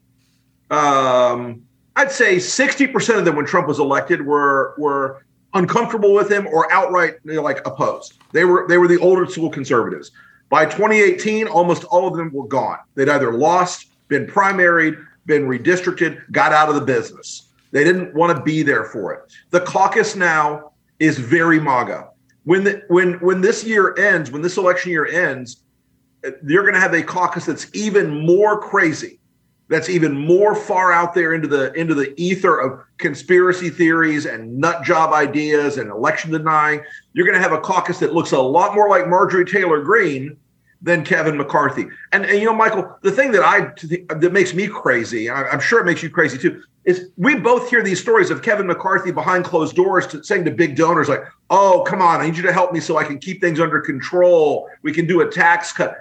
[0.71, 1.63] um,
[1.97, 6.73] I'd say 60% of them when Trump was elected were were uncomfortable with him or
[6.73, 8.15] outright you know, like opposed.
[8.33, 10.11] They were they were the older school conservatives.
[10.49, 12.79] By 2018, almost all of them were gone.
[12.95, 17.49] They'd either lost, been primaried, been redistricted, got out of the business.
[17.71, 19.33] They didn't want to be there for it.
[19.51, 22.11] The caucus now is very MAGA.
[22.45, 25.63] When the, when when this year ends, when this election year ends,
[26.45, 29.21] you're going to have a caucus that's even more crazy
[29.73, 34.59] that's even more far out there into the into the ether of conspiracy theories and
[34.59, 36.83] nut job ideas and election denying.
[37.15, 40.37] You're going to have a caucus that looks a lot more like marjorie taylor greene
[40.83, 43.61] than kevin mccarthy and, and you know michael the thing that i
[44.15, 47.83] that makes me crazy i'm sure it makes you crazy too is we both hear
[47.83, 51.85] these stories of kevin mccarthy behind closed doors to, saying to big donors like oh
[51.87, 54.69] come on i need you to help me so i can keep things under control
[54.83, 55.97] we can do a tax cut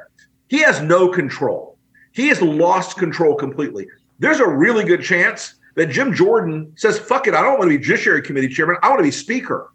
[0.48, 1.72] he has no control
[2.12, 3.88] he has lost control completely.
[4.20, 7.78] There's a really good chance that Jim Jordan says, fuck it, I don't want to
[7.78, 8.76] be Judiciary Committee chairman.
[8.84, 9.72] I want to be Speaker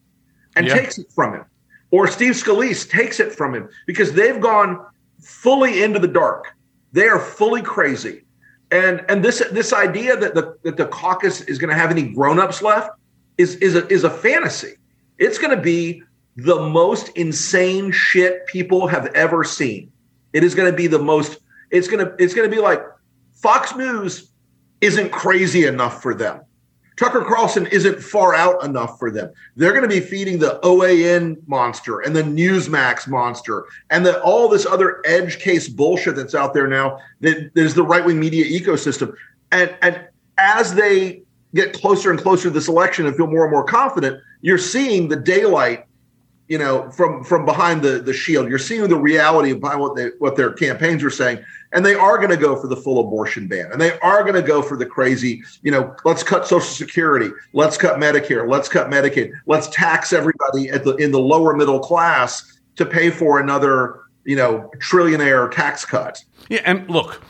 [0.55, 0.75] and yeah.
[0.75, 1.45] takes it from him.
[1.90, 4.85] Or Steve Scalise takes it from him because they've gone
[5.20, 6.55] fully into the dark.
[6.92, 8.24] They are fully crazy.
[8.70, 12.02] And and this this idea that the that the caucus is going to have any
[12.02, 12.90] grown-ups left
[13.38, 14.74] is is a is a fantasy.
[15.18, 16.02] It's going to be
[16.37, 19.90] the most insane shit people have ever seen.
[20.33, 22.83] It is going to be the most it's gonna it's gonna be like
[23.35, 24.31] Fox News
[24.81, 26.42] isn't crazy enough for them.
[26.96, 29.30] Tucker Carlson isn't far out enough for them.
[29.54, 34.48] They're going to be feeding the OAN monster and the Newsmax monster and the, all
[34.48, 38.44] this other edge case bullshit that's out there now that is the right wing media
[38.46, 39.14] ecosystem.
[39.52, 41.22] And, and as they
[41.54, 45.09] get closer and closer to this election and feel more and more confident, you're seeing
[45.09, 45.85] the daylight
[46.48, 48.48] you know, from from behind the the shield.
[48.48, 52.18] You're seeing the reality of what they what their campaigns are saying, and they are
[52.18, 54.76] going to go for the full abortion ban, and they are going to go for
[54.76, 59.68] the crazy, you know, let's cut Social Security, let's cut Medicare, let's cut Medicaid, let's
[59.68, 64.70] tax everybody at the in the lower middle class to pay for another, you know,
[64.78, 66.24] trillionaire tax cut.
[66.48, 67.22] Yeah, and look.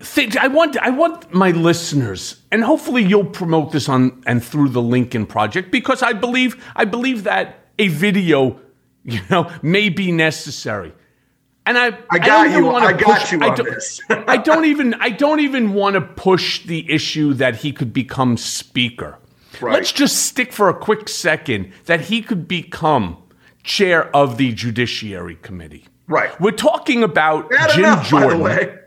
[0.00, 4.70] Think, I want I want my listeners, and hopefully you'll promote this on and through
[4.70, 8.60] the Lincoln Project because I believe I believe that a video,
[9.04, 10.92] you know, may be necessary.
[11.64, 12.70] And I, I got I you.
[12.70, 14.00] I got push, you on I this.
[14.10, 18.36] I don't even, I don't even want to push the issue that he could become
[18.36, 19.18] speaker.
[19.60, 19.74] Right.
[19.74, 23.22] Let's just stick for a quick second that he could become
[23.62, 25.84] chair of the Judiciary Committee.
[26.08, 26.38] Right.
[26.40, 28.78] We're talking about bad Jim enough, Jordan.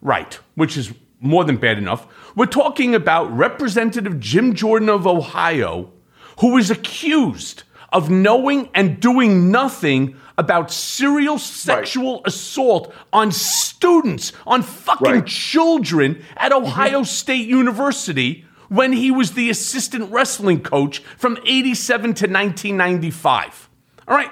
[0.00, 2.06] Right, which is more than bad enough.
[2.36, 5.92] We're talking about Representative Jim Jordan of Ohio,
[6.40, 12.26] who was accused of knowing and doing nothing about serial sexual right.
[12.26, 15.26] assault on students, on fucking right.
[15.26, 17.04] children at Ohio mm-hmm.
[17.04, 23.68] State University when he was the assistant wrestling coach from 87 to 1995.
[24.08, 24.30] All right.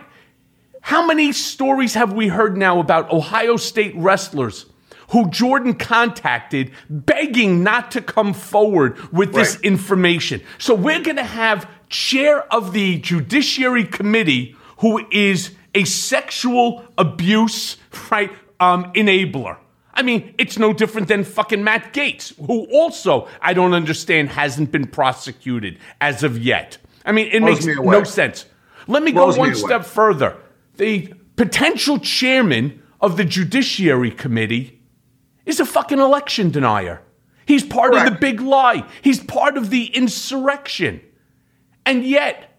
[0.80, 4.64] How many stories have we heard now about Ohio State wrestlers
[5.10, 9.64] who Jordan contacted begging not to come forward with this right.
[9.64, 10.40] information?
[10.56, 17.76] So we're going to have chair of the Judiciary Committee who is a sexual abuse
[18.11, 19.59] right um, enabler.
[19.92, 24.70] I mean, it's no different than fucking Matt Gaetz, who also I don't understand hasn't
[24.70, 26.79] been prosecuted as of yet.
[27.05, 28.46] I mean, it Blows makes me no sense.
[28.87, 30.37] Let me Blows go one me step further.
[30.76, 34.81] The potential chairman of the Judiciary Committee
[35.44, 37.03] is a fucking election denier.
[37.44, 38.07] He's part Correct.
[38.07, 38.87] of the big lie.
[39.03, 41.00] He's part of the insurrection.
[41.86, 42.58] And yet,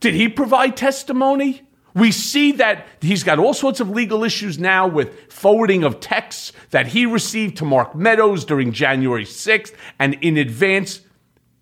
[0.00, 1.62] did he provide testimony?
[1.94, 6.52] We see that he's got all sorts of legal issues now with forwarding of texts
[6.70, 11.00] that he received to Mark Meadows during January 6th and in advance.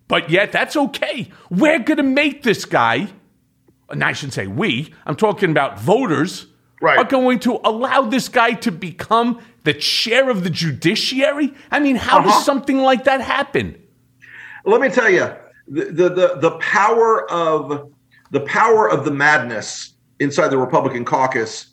[0.07, 1.31] But yet, that's okay.
[1.49, 3.09] We're going to make this guy,
[3.89, 6.47] and I shouldn't say we, I'm talking about voters,
[6.81, 6.97] right.
[6.97, 11.53] are going to allow this guy to become the chair of the judiciary?
[11.69, 12.29] I mean, how uh-huh.
[12.29, 13.81] does something like that happen?
[14.65, 15.33] Let me tell you,
[15.71, 17.91] the, the the power of
[18.31, 21.67] the power of the madness inside the Republican caucus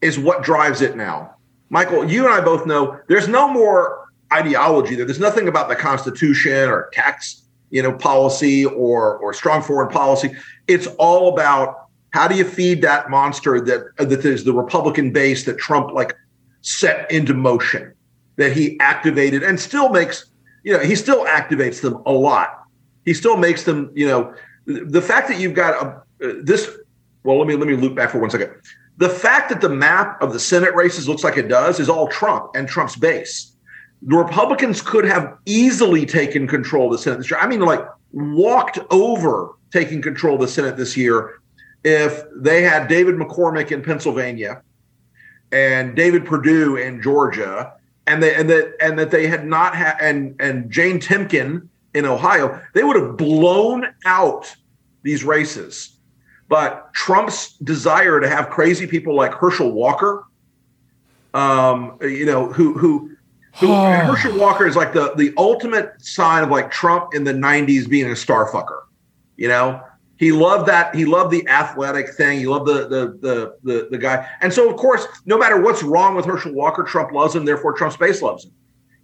[0.00, 1.34] is what drives it now.
[1.70, 5.04] Michael, you and I both know there's no more ideology there.
[5.04, 10.34] There's nothing about the Constitution or tax, you know, policy or or strong foreign policy.
[10.66, 15.44] It's all about how do you feed that monster that that is the Republican base
[15.44, 16.16] that Trump like
[16.62, 17.94] set into motion,
[18.34, 20.26] that he activated and still makes,
[20.64, 22.58] you know, he still activates them a lot
[23.04, 24.34] he still makes them, you know,
[24.66, 26.70] the fact that you've got a, this
[27.24, 28.52] well, let me let me loop back for one second.
[28.96, 32.08] The fact that the map of the Senate races looks like it does is all
[32.08, 33.52] Trump and Trump's base.
[34.02, 37.40] The Republicans could have easily taken control of the Senate this year.
[37.40, 41.40] I mean, like walked over taking control of the Senate this year
[41.84, 44.62] if they had David McCormick in Pennsylvania
[45.52, 47.72] and David Perdue in Georgia,
[48.06, 52.04] and they, and that and that they had not had and and Jane Timken in
[52.04, 54.54] Ohio, they would have blown out
[55.02, 55.98] these races.
[56.48, 60.24] But Trump's desire to have crazy people like Herschel Walker,
[61.34, 63.16] um, you know, who who
[63.56, 67.88] who Herschel Walker is like the the ultimate sign of like Trump in the '90s
[67.88, 68.82] being a star fucker.
[69.36, 69.82] You know,
[70.18, 70.94] he loved that.
[70.94, 72.40] He loved the athletic thing.
[72.40, 74.26] He loved the the the the, the guy.
[74.40, 77.44] And so, of course, no matter what's wrong with Herschel Walker, Trump loves him.
[77.44, 78.52] Therefore, Trump's base loves him.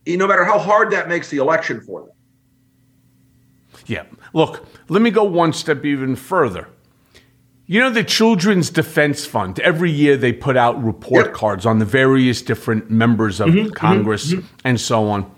[0.05, 2.11] He, no matter how hard that makes the election for them.
[3.87, 4.05] Yeah.
[4.33, 6.69] Look, let me go one step even further.
[7.67, 11.35] You know, the Children's Defense Fund, every year they put out report yep.
[11.35, 15.31] cards on the various different members of mm-hmm, Congress mm-hmm, and so on.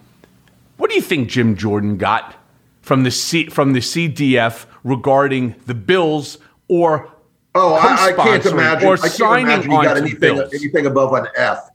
[0.76, 2.34] What do you think Jim Jordan got
[2.82, 6.38] from the C- from the CDF regarding the bills
[6.68, 7.12] or
[7.58, 8.86] Oh, I, I can't imagine.
[8.86, 10.52] Or I can't signing imagine he got anything, bills.
[10.52, 11.70] anything above an F.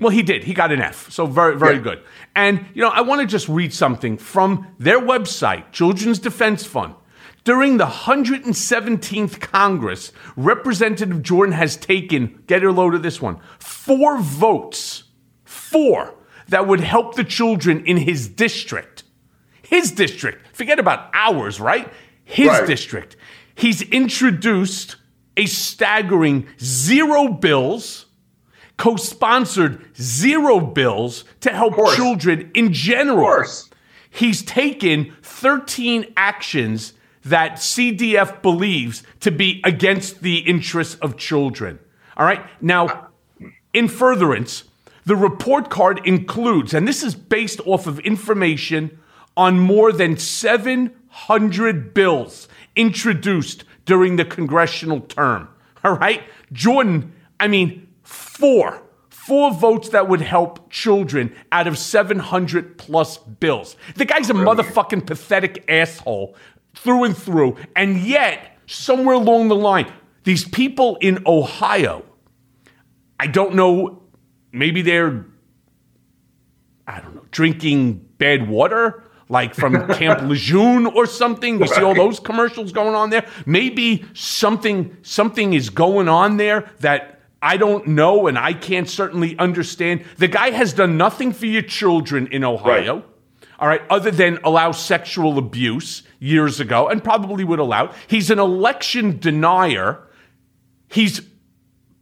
[0.00, 0.44] Well, he did.
[0.44, 1.10] He got an F.
[1.10, 1.82] So very, very yeah.
[1.82, 2.02] good.
[2.34, 6.94] And, you know, I want to just read something from their website, Children's Defense Fund.
[7.44, 14.18] During the 117th Congress, Representative Jordan has taken, get a load of this one, four
[14.18, 15.04] votes,
[15.44, 16.14] four,
[16.48, 19.04] that would help the children in his district.
[19.62, 20.56] His district.
[20.56, 21.90] Forget about ours, right?
[22.24, 22.66] His right.
[22.66, 23.16] district.
[23.54, 24.96] He's introduced
[25.36, 28.06] a staggering zero bills
[28.78, 33.44] co sponsored zero bills to help children in general.
[34.08, 41.78] He's taken 13 actions that CDF believes to be against the interests of children.
[42.16, 42.42] All right.
[42.62, 43.08] Now,
[43.74, 44.64] in furtherance,
[45.04, 48.98] the report card includes, and this is based off of information
[49.36, 55.48] on more than 700 bills introduced during the congressional term.
[55.84, 56.22] All right.
[56.52, 57.87] Jordan, I mean,
[58.38, 63.76] four, four votes that would help children out of 700 plus bills.
[63.96, 66.36] The guy's a motherfucking pathetic asshole
[66.74, 67.56] through and through.
[67.74, 72.04] And yet, somewhere along the line, these people in Ohio,
[73.18, 74.04] I don't know,
[74.52, 75.26] maybe they're,
[76.86, 81.58] I don't know, drinking bad water like from Camp Lejeune or something.
[81.58, 83.26] You see all those commercials going on there.
[83.46, 89.38] Maybe something something is going on there that I don't know, and I can't certainly
[89.38, 90.04] understand.
[90.16, 92.96] The guy has done nothing for your children in Ohio.
[92.96, 93.04] Right.
[93.60, 97.92] All right, other than allow sexual abuse years ago, and probably would allow.
[98.06, 100.00] He's an election denier.
[100.88, 101.20] He's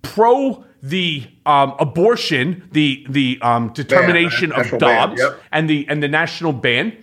[0.03, 5.41] pro the um, abortion, the the um, determination ban, of Dobbs, yep.
[5.51, 6.97] and the and the national ban.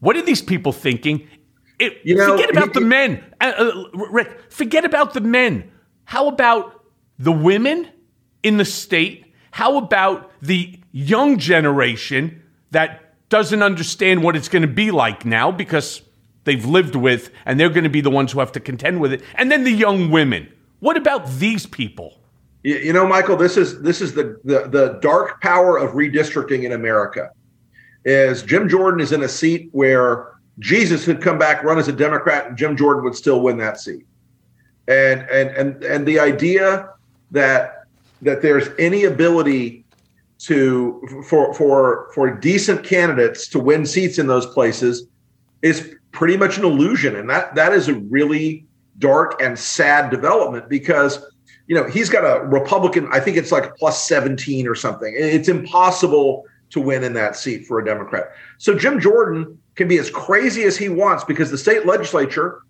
[0.00, 1.28] What are these people thinking?
[1.78, 4.52] It, you know, forget about he, the men, uh, uh, Rick.
[4.52, 5.70] Forget about the men.
[6.04, 6.79] How about
[7.20, 7.86] the women
[8.42, 9.32] in the state?
[9.52, 12.42] How about the young generation
[12.72, 16.02] that doesn't understand what it's going to be like now because
[16.44, 19.12] they've lived with and they're going to be the ones who have to contend with
[19.12, 19.22] it?
[19.36, 20.52] And then the young women.
[20.80, 22.16] What about these people?
[22.62, 26.72] You know, Michael, this is this is the the, the dark power of redistricting in
[26.72, 27.30] America.
[28.04, 31.92] Is Jim Jordan is in a seat where Jesus could come back, run as a
[31.92, 34.04] Democrat, and Jim Jordan would still win that seat.
[34.88, 36.90] And and and and the idea
[37.30, 37.84] that
[38.22, 39.84] that there's any ability
[40.40, 45.06] to for for for decent candidates to win seats in those places
[45.62, 47.16] is pretty much an illusion.
[47.16, 48.66] And that that is a really
[48.98, 51.24] dark and sad development because
[51.66, 55.12] you know he's got a republican i think it's like plus 17 or something.
[55.16, 58.32] It's impossible to win in that seat for a democrat.
[58.58, 62.62] So jim jordan can be as crazy as he wants because the state legislature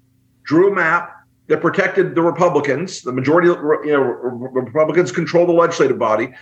[0.43, 1.20] drew a map
[1.51, 3.03] that protected the Republicans.
[3.03, 6.33] The majority, you know, Republicans control the legislative body,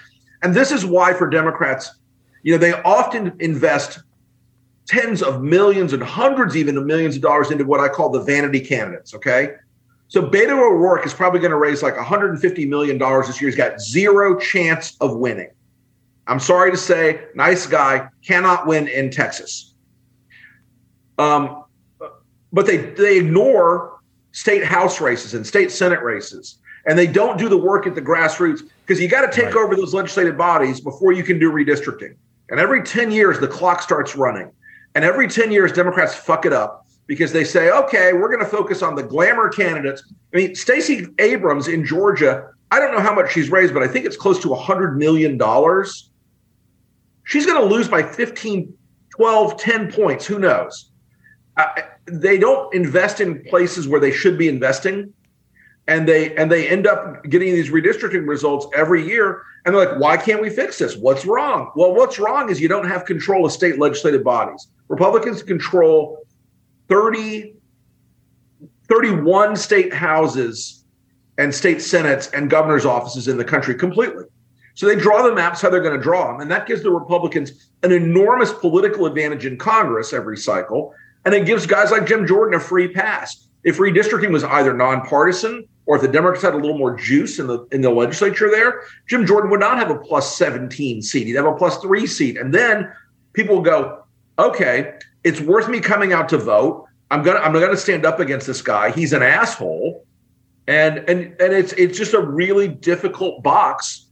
[0.43, 1.99] and this is why for Democrats,
[2.43, 4.01] you know, they often invest
[4.87, 8.21] tens of millions and hundreds even of millions of dollars into what I call the
[8.21, 9.15] vanity candidates.
[9.15, 9.55] Okay.
[10.09, 13.49] So Beto O'Rourke is probably going to raise like 150 million dollars this year.
[13.51, 15.51] He's got zero chance of winning.
[16.27, 19.75] I'm sorry to say, nice guy cannot win in Texas.
[21.17, 21.65] Um,
[22.53, 23.98] but they they ignore
[24.33, 28.03] state house races and state senate races and they don't do the work at the
[28.03, 29.65] grassroots because you got to take right.
[29.65, 32.15] over those legislative bodies before you can do redistricting
[32.51, 34.51] and every 10 years the clock starts running
[34.95, 38.47] and every 10 years democrats fuck it up because they say, okay, we're going to
[38.47, 40.05] focus on the glamour candidates.
[40.33, 43.89] I mean, Stacey Abrams in Georgia, I don't know how much she's raised, but I
[43.89, 45.41] think it's close to $100 million.
[47.25, 48.73] She's going to lose by 15,
[49.17, 50.27] 12, 10 points.
[50.27, 50.91] Who knows?
[51.57, 51.67] Uh,
[52.11, 55.13] they don't invest in places where they should be investing.
[55.87, 59.43] And they and they end up getting these redistricting results every year.
[59.65, 60.97] And they're like, why can't we fix this?
[60.97, 61.73] What's wrong?
[61.77, 64.69] Well, what's wrong is you don't have control of state legislative bodies.
[64.89, 66.27] Republicans control
[66.89, 67.55] 30,
[68.89, 70.85] 31 state houses
[71.39, 74.25] and state senates and governor's offices in the country completely.
[74.75, 76.41] So they draw the maps how they're going to draw them.
[76.41, 80.95] And that gives the Republicans an enormous political advantage in Congress every cycle.
[81.25, 83.49] And it gives guys like Jim Jordan a free pass.
[83.65, 87.47] If redistricting was either nonpartisan or if the Democrats had a little more juice in
[87.47, 91.27] the in the legislature there, Jim Jordan would not have a plus 17 seat.
[91.27, 92.37] He'd have a plus three seat.
[92.37, 92.93] And then
[93.33, 94.05] people will go,
[94.39, 94.95] okay,
[95.25, 96.87] it's worth me coming out to vote.
[97.11, 98.91] I'm gonna I'm gonna stand up against this guy.
[98.91, 100.05] He's an asshole,
[100.67, 104.07] and and and it's it's just a really difficult box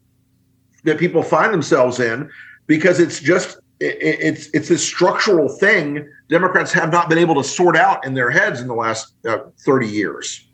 [0.84, 2.30] that people find themselves in
[2.66, 7.44] because it's just it, it's it's this structural thing Democrats have not been able to
[7.44, 10.46] sort out in their heads in the last uh, 30 years.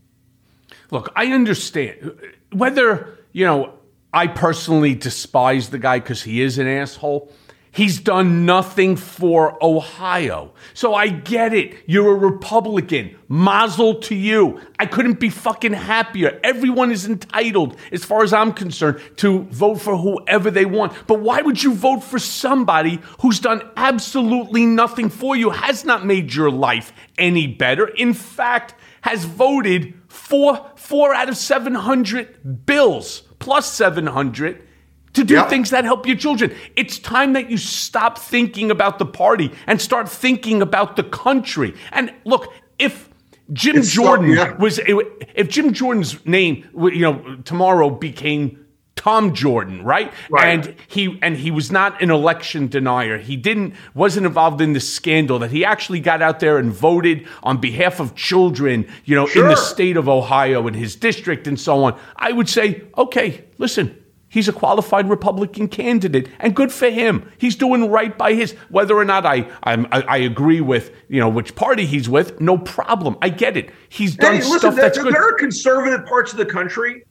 [0.90, 2.18] Look, I understand
[2.52, 3.74] whether you know
[4.12, 7.32] I personally despise the guy because he is an asshole.
[7.74, 10.52] He's done nothing for Ohio.
[10.74, 11.74] So I get it.
[11.86, 13.16] You're a Republican.
[13.28, 14.60] Mazel to you.
[14.78, 16.38] I couldn't be fucking happier.
[16.44, 20.92] Everyone is entitled, as far as I'm concerned, to vote for whoever they want.
[21.06, 26.04] But why would you vote for somebody who's done absolutely nothing for you, has not
[26.04, 27.86] made your life any better?
[27.86, 34.68] In fact, has voted for four out of 700 bills, plus 700
[35.14, 35.48] to do yep.
[35.48, 36.54] things that help your children.
[36.76, 41.74] It's time that you stop thinking about the party and start thinking about the country.
[41.90, 43.10] And look, if
[43.52, 44.56] Jim it's Jordan so, yeah.
[44.56, 48.62] was if Jim Jordan's name you know tomorrow became
[49.02, 50.12] Tom Jordan, right?
[50.30, 50.46] right?
[50.46, 53.18] And he and he was not an election denier.
[53.18, 55.40] He didn't wasn't involved in the scandal.
[55.40, 59.42] That he actually got out there and voted on behalf of children, you know, sure.
[59.42, 61.98] in the state of Ohio in his district and so on.
[62.14, 64.01] I would say, okay, listen,
[64.32, 67.30] He's a qualified Republican candidate, and good for him.
[67.36, 68.52] He's doing right by his.
[68.70, 72.56] Whether or not I I, I agree with you know which party he's with, no
[72.56, 73.18] problem.
[73.20, 73.68] I get it.
[73.90, 75.12] He's done hey, listen, stuff there, that's good.
[75.12, 77.04] There are conservative parts of the country,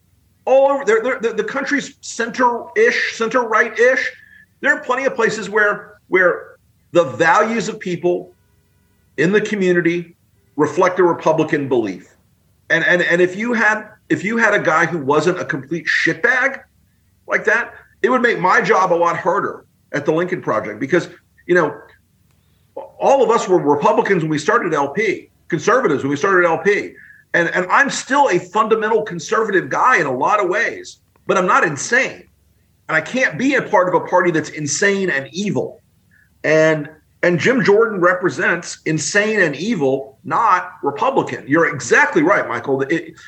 [0.46, 0.84] all over.
[0.84, 4.12] They're, they're, the country's center-ish, center-right-ish.
[4.62, 6.56] There are plenty of places where where
[6.92, 8.34] the values of people
[9.18, 10.16] in the community
[10.56, 12.16] reflect a Republican belief.
[12.72, 15.86] And and and if you had if you had a guy who wasn't a complete
[15.86, 16.64] shitbag
[17.32, 21.10] like that, it would make my job a lot harder at the Lincoln Project because,
[21.48, 21.82] you know,
[22.76, 26.94] all of us were Republicans when we started LP, conservatives when we started LP.
[27.34, 31.48] And, and I'm still a fundamental conservative guy in a lot of ways, but I'm
[31.48, 32.28] not insane.
[32.88, 35.82] And I can't be a part of a party that's insane and evil.
[36.44, 36.90] And
[37.24, 41.46] and Jim Jordan represents insane and evil, not Republican.
[41.48, 42.84] You're exactly right, Michael.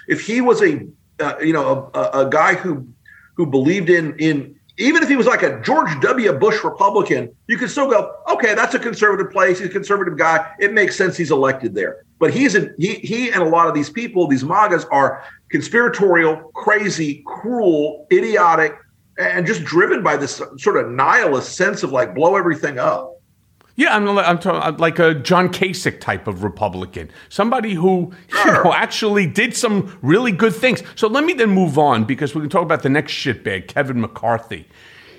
[0.08, 0.88] If he was a
[1.20, 2.88] uh, you know a, a guy who
[3.36, 6.34] who believed in in even if he was like a George W.
[6.34, 9.60] Bush Republican, you could still go, okay, that's a conservative place.
[9.60, 10.52] He's a conservative guy.
[10.60, 12.06] It makes sense he's elected there.
[12.18, 16.52] But he's in, he he and a lot of these people, these MAGAs, are conspiratorial,
[16.56, 18.76] crazy, cruel, idiotic,
[19.20, 23.22] and just driven by this sort of nihilist sense of like blow everything up.
[23.76, 28.46] Yeah, I'm, I'm talking like a John Kasich type of Republican, somebody who sure.
[28.46, 30.84] you know actually did some really good things.
[30.96, 34.00] So let me then move on because we can talk about the next shitbag, Kevin
[34.00, 34.68] McCarthy.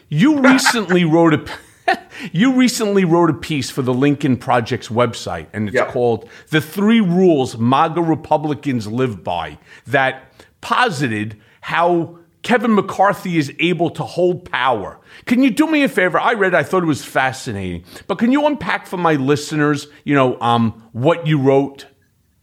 [0.09, 1.45] You recently wrote a.
[2.33, 5.89] you recently wrote a piece for the Lincoln Project's website, and it's yep.
[5.89, 10.33] called The Three Rules MAGA Republicans Live By, that
[10.63, 15.01] posited how Kevin McCarthy is able to hold power.
[15.25, 16.21] Can you do me a favor?
[16.21, 20.15] I read, I thought it was fascinating, but can you unpack for my listeners, you
[20.15, 21.87] know, um, what you wrote?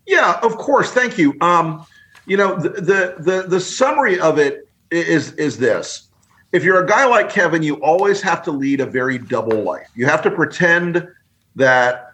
[0.08, 0.92] Yeah, of course.
[0.92, 1.38] Thank you.
[1.40, 1.86] Um,
[2.26, 6.10] you know, the, the the the summary of it is is this:
[6.52, 9.88] if you're a guy like Kevin, you always have to lead a very double life.
[9.96, 11.08] You have to pretend
[11.56, 12.14] that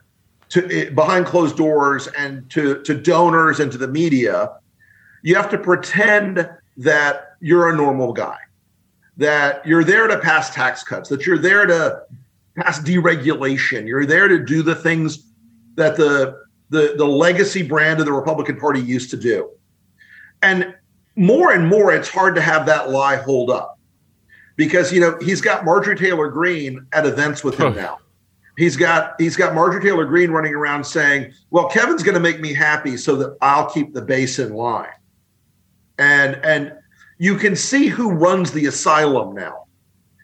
[0.49, 4.51] to behind closed doors and to to donors and to the media,
[5.23, 8.37] you have to pretend that you're a normal guy,
[9.17, 12.01] that you're there to pass tax cuts, that you're there to
[12.55, 15.31] pass deregulation, you're there to do the things
[15.75, 19.49] that the the, the legacy brand of the Republican Party used to do.
[20.41, 20.75] And
[21.15, 23.79] more and more, it's hard to have that lie hold up
[24.57, 27.99] because, you know, he's got Marjorie Taylor Greene at events with him now.
[28.57, 32.41] he's got he's got Marjorie Taylor Greene running around saying, "Well, Kevin's going to make
[32.41, 34.89] me happy so that I'll keep the base in line."
[35.97, 36.73] And and
[37.17, 39.65] you can see who runs the asylum now.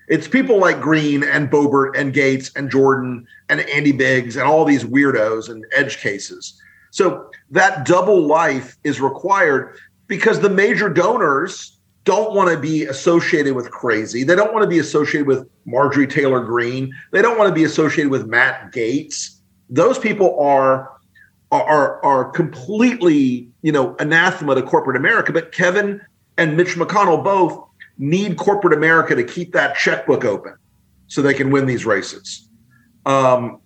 [0.07, 4.65] It's people like Greene and Boebert and Gaetz and Jordan and Andy Biggs and all
[4.65, 6.59] these weirdos and edge cases.
[6.91, 9.77] So that double life is required
[10.07, 14.23] because the major donors don't want to be associated with crazy.
[14.23, 16.93] They don't want to be associated with Marjorie Taylor Greene.
[17.11, 19.39] They don't want to be associated with Matt Gaetz.
[19.69, 20.91] Those people are
[21.51, 25.31] are are completely, you know, anathema to corporate America.
[25.31, 26.01] But Kevin
[26.37, 27.67] and Mitch McConnell both
[27.97, 30.55] need corporate America to keep that checkbook open
[31.07, 32.47] so they can win these races.
[33.05, 33.59] Um,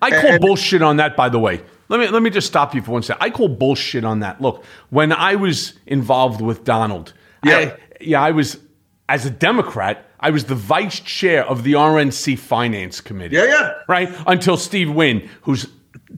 [0.00, 1.62] I call and, bullshit on that, by the way.
[1.88, 3.22] Let me let me just stop you for one second.
[3.22, 4.40] I call bullshit on that.
[4.40, 7.12] Look, when I was involved with Donald,
[7.44, 8.58] yeah, I, yeah, I was
[9.08, 10.06] as a Democrat.
[10.18, 13.36] I was the vice chair of the RNC Finance Committee.
[13.36, 13.74] Yeah, yeah.
[13.88, 15.66] Right until Steve Wynn, who's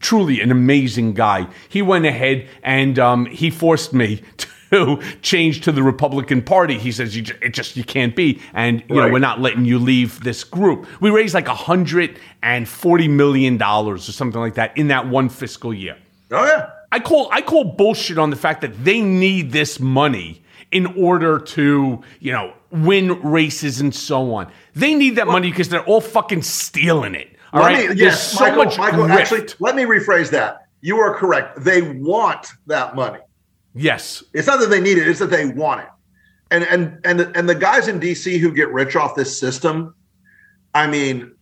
[0.01, 5.62] truly an amazing guy, he went ahead and um, he forced me to to change
[5.62, 6.79] to the Republican Party.
[6.79, 9.07] He says you, it just you can't be, and you right.
[9.07, 10.87] know we're not letting you leave this group.
[11.01, 15.09] We raised like a hundred and forty million dollars or something like that in that
[15.09, 15.97] one fiscal year.
[16.31, 20.43] Oh yeah, I call I call bullshit on the fact that they need this money
[20.73, 24.51] in order to you know win races and so on.
[24.75, 27.29] They need that well, money because they're all fucking stealing it.
[27.53, 30.67] All right, me, yes, so Michael, Michael actually, let me rephrase that.
[30.81, 31.62] You are correct.
[31.62, 33.21] They want that money.
[33.75, 34.22] Yes.
[34.33, 35.89] It's not that they need it, it's that they want it.
[36.51, 39.95] And and and and the guys in DC who get rich off this system,
[40.75, 41.35] I mean,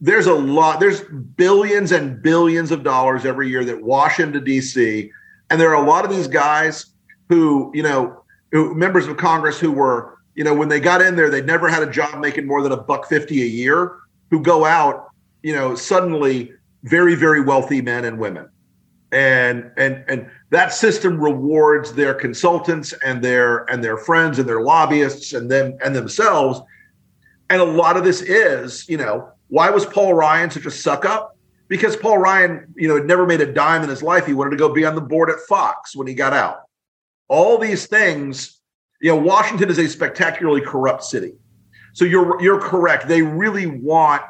[0.00, 1.02] there's a lot, there's
[1.36, 5.10] billions and billions of dollars every year that wash into DC.
[5.50, 6.86] And there are a lot of these guys
[7.28, 11.14] who, you know, who, members of Congress who were, you know, when they got in
[11.16, 13.98] there, they'd never had a job making more than a buck fifty a year,
[14.30, 15.10] who go out,
[15.42, 18.48] you know, suddenly very, very wealthy men and women
[19.12, 24.62] and and and that system rewards their consultants and their and their friends and their
[24.62, 26.60] lobbyists and them and themselves.
[27.50, 31.04] And a lot of this is you know why was paul ryan such a suck
[31.04, 31.36] up?
[31.68, 34.26] Because paul ryan you know had never made a dime in his life.
[34.26, 36.62] He wanted to go be on the board at fox when he got out.
[37.28, 38.60] All these things
[39.00, 41.32] you know washington is a spectacularly corrupt city.
[41.92, 43.08] So you're you're correct.
[43.08, 44.22] They really want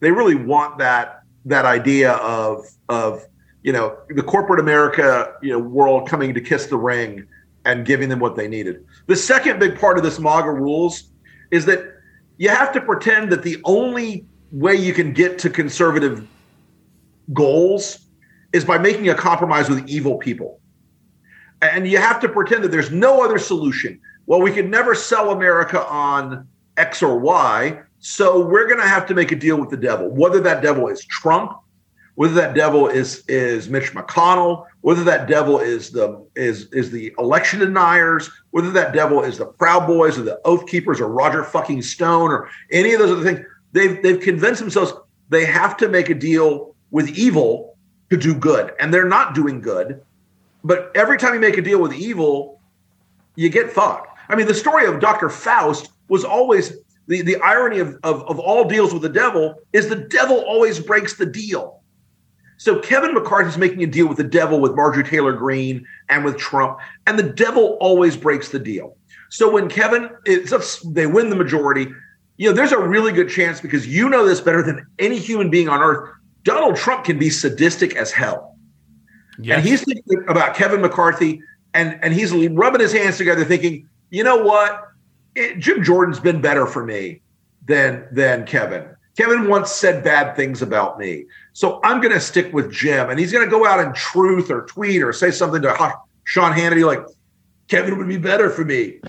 [0.00, 3.26] they really want that that idea of of
[3.62, 7.26] you know the corporate America you know world coming to kiss the ring
[7.64, 8.84] and giving them what they needed.
[9.06, 11.10] The second big part of this MAGA rules
[11.50, 11.84] is that
[12.38, 16.26] you have to pretend that the only way you can get to conservative
[17.32, 18.06] goals
[18.52, 20.60] is by making a compromise with evil people.
[21.60, 24.00] And you have to pretend that there's no other solution.
[24.26, 26.46] Well, we could never sell America on
[26.76, 30.08] X or Y, so we're going to have to make a deal with the devil,
[30.08, 31.52] whether that devil is Trump,
[32.18, 37.14] whether that devil is is Mitch McConnell, whether that devil is the is is the
[37.16, 41.44] election deniers, whether that devil is the Proud Boys or the Oath Keepers or Roger
[41.44, 44.94] fucking Stone or any of those other things, they've they've convinced themselves
[45.28, 47.76] they have to make a deal with evil
[48.10, 50.02] to do good, and they're not doing good.
[50.64, 52.60] But every time you make a deal with evil,
[53.36, 54.18] you get fucked.
[54.28, 55.30] I mean, the story of Dr.
[55.30, 59.88] Faust was always the, the irony of, of, of all deals with the devil is
[59.88, 61.77] the devil always breaks the deal
[62.58, 66.36] so Kevin McCarthy's making a deal with the devil with Marjorie Taylor Greene and with
[66.36, 68.96] Trump, and the devil always breaks the deal.
[69.30, 71.86] So when Kevin it's they win the majority,
[72.36, 75.50] you know, there's a really good chance because you know this better than any human
[75.50, 76.10] being on earth.
[76.42, 78.56] Donald Trump can be sadistic as hell.
[79.38, 79.58] Yes.
[79.58, 81.40] And he's thinking about Kevin McCarthy
[81.74, 84.88] and and he's rubbing his hands together thinking, "You know what?
[85.36, 87.20] It, Jim Jordan's been better for me
[87.66, 88.88] than than Kevin.
[89.18, 91.24] Kevin once said bad things about me.
[91.52, 93.10] So I'm going to stick with Jim.
[93.10, 95.92] And he's going to go out in truth or tweet or say something to
[96.22, 97.04] Sean Hannity like,
[97.66, 99.00] Kevin would be better for me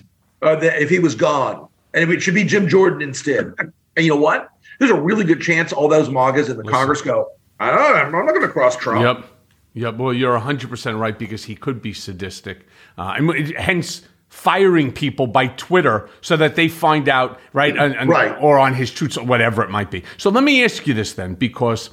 [0.41, 1.67] uh, if he was gone.
[1.93, 3.53] And it should be Jim Jordan instead.
[3.97, 4.49] And you know what?
[4.79, 6.71] There's a really good chance all those MAGAs in the Listen.
[6.71, 9.01] Congress go, I don't know, I'm not going to cross Trump.
[9.01, 9.29] Yep.
[9.73, 9.95] Yep.
[9.97, 12.65] Well, you're 100% right because he could be sadistic.
[12.97, 17.75] Uh, and hence, firing people by Twitter so that they find out, right?
[17.75, 18.35] And, and, right.
[18.39, 20.03] Or on his tweets or whatever it might be.
[20.17, 21.89] So let me ask you this then, because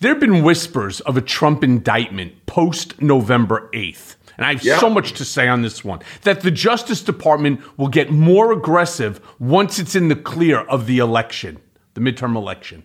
[0.00, 4.16] there have been whispers of a Trump indictment post November 8th.
[4.36, 4.78] And I have yeah.
[4.78, 9.20] so much to say on this one that the Justice Department will get more aggressive
[9.38, 11.58] once it's in the clear of the election,
[11.94, 12.84] the midterm election.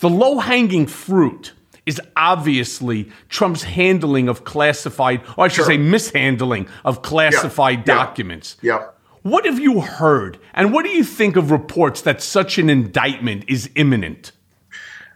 [0.00, 1.52] The low hanging fruit
[1.90, 5.66] is obviously Trump's handling of classified, or I should sure.
[5.66, 7.94] say mishandling of classified yeah.
[7.94, 8.56] documents.
[8.62, 8.86] Yeah.
[9.22, 10.38] What have you heard?
[10.54, 14.30] And what do you think of reports that such an indictment is imminent?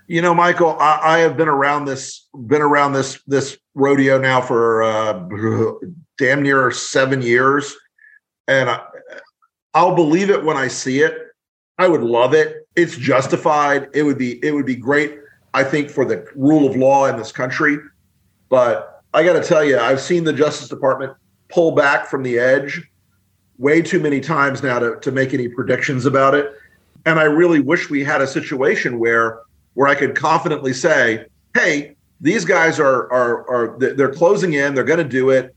[0.08, 4.42] You know, Michael, I, I, have been around this been around this this rodeo now
[4.42, 5.12] for uh,
[6.18, 7.74] damn near seven years,
[8.48, 8.82] and I,
[9.72, 11.16] I'll believe it when I see it.
[11.78, 12.68] I would love it.
[12.76, 13.88] It's justified.
[13.94, 15.18] It would be it would be great.
[15.54, 17.78] I think for the rule of law in this country,
[18.48, 21.14] but I got to tell you, I've seen the Justice Department
[21.48, 22.82] pull back from the edge
[23.58, 26.52] way too many times now to, to make any predictions about it.
[27.06, 29.40] And I really wish we had a situation where
[29.74, 34.74] where I could confidently say, "Hey, these guys are are are they're closing in.
[34.74, 35.54] They're going to do it."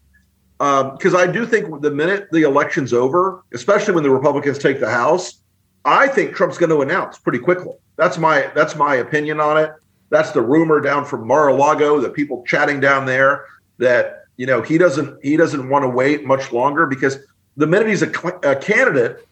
[0.60, 4.80] Because um, I do think the minute the election's over, especially when the Republicans take
[4.80, 5.42] the House,
[5.86, 7.74] I think Trump's going to announce pretty quickly.
[7.96, 9.72] That's my that's my opinion on it.
[10.10, 13.46] That's the rumor down from Mar-a-Lago, the people chatting down there
[13.78, 17.18] that you know he doesn't he doesn't want to wait much longer because
[17.58, 18.12] the minute he's a,
[18.44, 19.28] a candidate,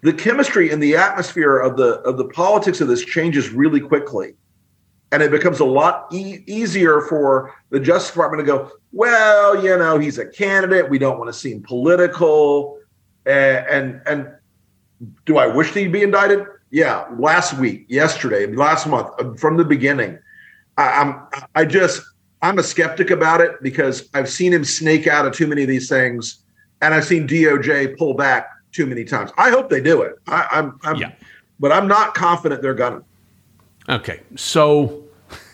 [0.00, 4.34] the chemistry and the atmosphere of the of the politics of this changes really quickly.
[5.12, 9.76] And it becomes a lot e- easier for the justice department to go well you
[9.76, 10.88] know he's a candidate.
[10.88, 12.78] We don't want to seem political.
[13.26, 14.34] And and, and
[15.26, 19.64] do i wish he'd be indicted yeah last week yesterday last month uh, from the
[19.64, 20.18] beginning
[20.76, 22.02] I, i'm i just
[22.42, 25.68] i'm a skeptic about it because i've seen him snake out of too many of
[25.68, 26.44] these things
[26.82, 29.30] and i've seen doj pull back too many times.
[29.38, 30.16] I hope they do it.
[30.26, 31.12] I, am I'm, I'm yeah.
[31.60, 33.02] but I'm not confident they're gonna.
[33.88, 35.04] Okay, so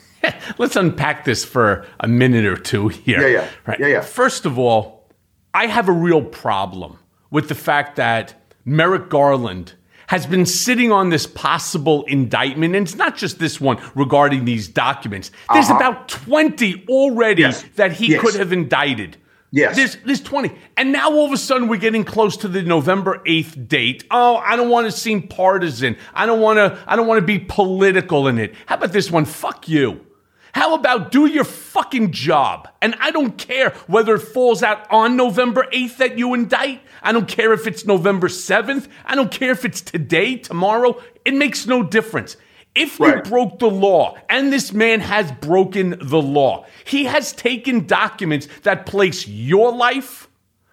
[0.58, 3.20] let's unpack this for a minute or two here.
[3.20, 3.78] Yeah, yeah, right.
[3.78, 4.00] Yeah, yeah.
[4.00, 5.06] First of all,
[5.52, 6.98] I have a real problem
[7.30, 9.74] with the fact that Merrick Garland
[10.10, 14.66] has been sitting on this possible indictment, and it's not just this one regarding these
[14.66, 15.30] documents.
[15.52, 15.76] There's uh-huh.
[15.76, 17.64] about 20 already yes.
[17.76, 18.20] that he yes.
[18.20, 19.18] could have indicted.
[19.52, 19.76] Yes.
[19.76, 20.50] There's, there's 20.
[20.76, 24.02] And now all of a sudden we're getting close to the November 8th date.
[24.10, 25.96] Oh, I don't want to seem partisan.
[26.12, 28.56] I don't want to I don't want to be political in it.
[28.66, 29.24] How about this one?
[29.24, 30.04] Fuck you.
[30.52, 32.68] How about do your fucking job?
[32.82, 36.82] And I don't care whether it falls out on November 8th that you indict.
[37.02, 38.88] I don't care if it's November 7th.
[39.06, 41.00] I don't care if it's today, tomorrow.
[41.24, 42.36] It makes no difference.
[42.74, 43.16] If right.
[43.16, 48.46] you broke the law, and this man has broken the law, he has taken documents
[48.62, 50.28] that place your life,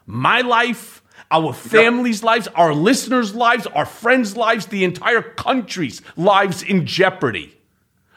[0.06, 1.02] my life,
[1.32, 7.57] our families' lives, our listeners' lives, our friends' lives, the entire country's lives in jeopardy.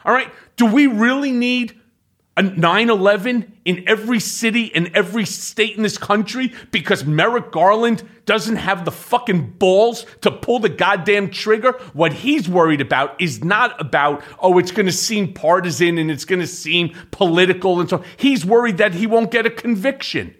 [0.05, 0.31] All right?
[0.55, 1.81] Do we really need
[2.37, 8.55] a 9-11 in every city and every state in this country because Merrick Garland doesn't
[8.55, 11.73] have the fucking balls to pull the goddamn trigger.
[11.93, 16.23] What he's worried about is not about, oh, it's going to seem partisan and it's
[16.23, 18.01] going to seem political and so.
[18.15, 20.33] He's worried that he won't get a conviction.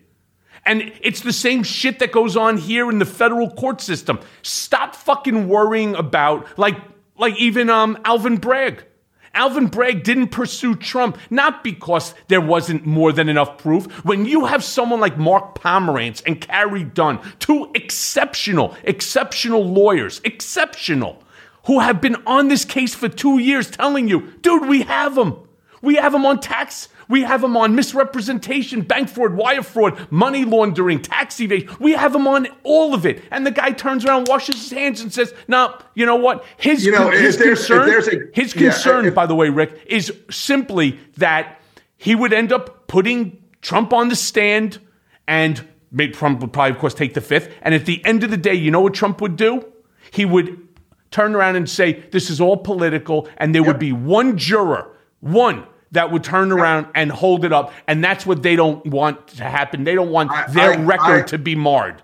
[0.66, 4.20] And it's the same shit that goes on here in the federal court system.
[4.44, 6.78] Stop fucking worrying about like
[7.18, 8.86] like even um Alvin Bragg.
[9.34, 13.86] Alvin Bragg didn't pursue Trump, not because there wasn't more than enough proof.
[14.04, 21.24] When you have someone like Mark Pomerantz and Carey Dunne, two exceptional, exceptional lawyers, exceptional,
[21.66, 25.40] who have been on this case for two years telling you, dude, we have them.
[25.82, 30.46] We have them on tax we have them on misrepresentation, bank fraud, wire fraud, money
[30.46, 31.70] laundering, tax evasion.
[31.80, 33.22] We have them on all of it.
[33.30, 36.44] And the guy turns around, washes his hands, and says, "No, you know what?
[36.58, 40.12] His you know, his concern, a, his concern, yeah, if, by the way, Rick, is
[40.32, 41.60] simply that
[41.98, 44.80] he would end up putting Trump on the stand,
[45.28, 45.68] and
[46.14, 47.54] Trump would probably, of course, take the fifth.
[47.62, 49.66] And at the end of the day, you know what Trump would do?
[50.12, 50.66] He would
[51.12, 53.68] turn around and say, "This is all political," and there yep.
[53.68, 57.74] would be one juror, one that would turn around and hold it up.
[57.88, 59.84] And that's what they don't want to happen.
[59.84, 62.02] They don't want I, their I, record I, to be marred.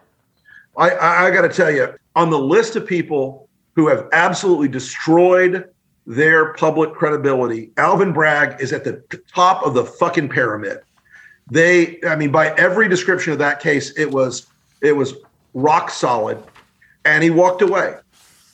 [0.77, 5.69] I, I got to tell you, on the list of people who have absolutely destroyed
[6.05, 9.01] their public credibility, Alvin Bragg is at the
[9.33, 10.79] top of the fucking pyramid.
[11.49, 14.47] They, I mean, by every description of that case, it was
[14.81, 15.15] it was
[15.53, 16.43] rock solid,
[17.05, 17.95] and he walked away.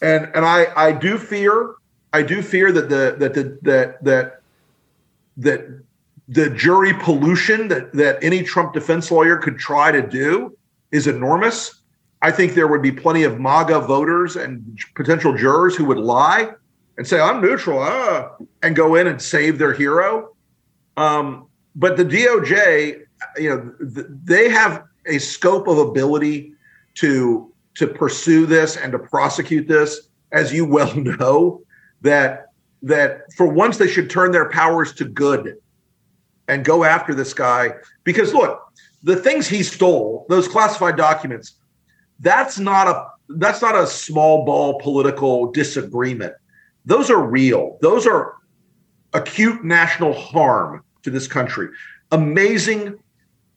[0.02, 1.76] And and I I do fear
[2.14, 4.43] I do fear that the that the that that
[5.38, 5.62] that
[6.28, 10.58] the jury pollution that, that any Trump defense lawyer could try to do
[10.92, 11.82] is enormous.
[12.22, 16.52] I think there would be plenty of MAGA voters and potential jurors who would lie
[16.98, 18.30] and say, I'm neutral, uh,
[18.62, 20.34] and go in and save their hero.
[20.96, 23.02] Um, but the DOJ,
[23.38, 26.54] you know, th- they have a scope of ability
[26.96, 31.62] to to pursue this and to prosecute this, as you well know,
[32.02, 32.53] that
[32.84, 35.58] that for once they should turn their powers to good
[36.48, 37.72] and go after this guy
[38.04, 38.62] because look
[39.04, 41.54] the things he stole those classified documents
[42.20, 43.08] that's not a
[43.38, 46.34] that's not a small ball political disagreement
[46.86, 48.36] those are real those are
[49.14, 51.70] acute national harm to this country.
[52.12, 53.00] Amazing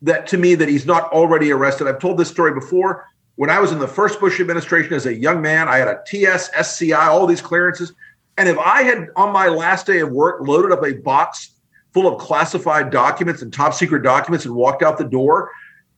[0.03, 1.89] that to me that he's not already arrested.
[1.89, 3.07] I've told this story before.
[3.37, 6.01] When I was in the first Bush administration as a young man, I had a
[6.07, 7.93] TS, SCI, all these clearances.
[8.39, 11.53] And if I had on my last day of work loaded up a box
[11.93, 15.51] full of classified documents and top secret documents and walked out the door,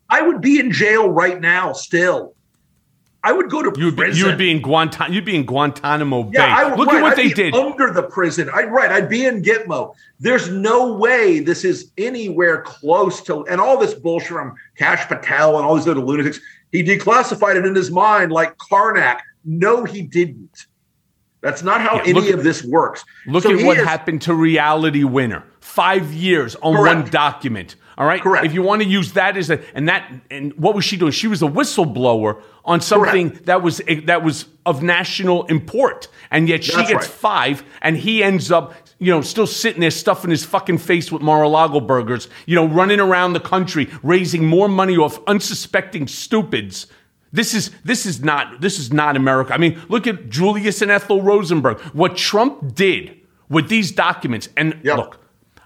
[0.09, 2.35] I would be in jail right now still.
[3.25, 4.15] I would go to you'd prison.
[4.15, 5.13] Be, you would be in Guantanamo.
[5.13, 6.31] You'd be in Guantanamo Bay.
[6.35, 8.49] Yeah, I would, Look right, at what I'd they did under the prison.
[8.55, 8.91] I right.
[8.91, 9.95] I'd be in Gitmo.
[10.21, 13.45] There's no way this is anywhere close to.
[13.49, 16.41] And all this bullshit from Kash Patel and all these other lunatics.
[16.71, 19.23] He declassified it in his mind like Carnac.
[19.45, 20.67] No, he didn't.
[21.41, 23.05] That's not how Yeah, any look- of this works.
[23.27, 25.45] Look So at what is- happened to Reality Winner.
[25.61, 26.97] Five years on Correct.
[27.03, 27.77] one document.
[27.97, 28.23] All right.
[28.23, 28.45] Correct.
[28.47, 31.11] If you want to use that as a and that and what was she doing?
[31.13, 36.63] She was a whistleblower on something that was that was of national import, and yet
[36.65, 37.15] she That's gets right.
[37.15, 38.75] five, and he ends up.
[39.01, 42.99] You know, still sitting there stuffing his fucking face with Mar-a-Lago burgers, you know, running
[42.99, 46.89] around the country, raising more money off unsuspecting stupids.
[47.33, 49.53] This is this is not this is not America.
[49.53, 51.81] I mean, look at Julius and Ethel Rosenberg.
[51.93, 53.17] What Trump did
[53.49, 55.21] with these documents, and look,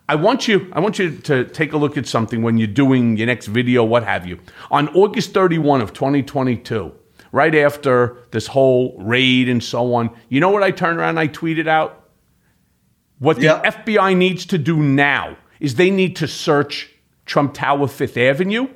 [0.08, 3.16] I want you I want you to take a look at something when you're doing
[3.16, 4.40] your next video, what have you.
[4.70, 6.92] On August 31 of 2022,
[7.30, 11.20] right after this whole raid and so on, you know what I turned around and
[11.20, 12.08] I tweeted out?
[13.20, 16.90] What the FBI needs to do now is they need to search
[17.24, 18.66] Trump Tower Fifth Avenue.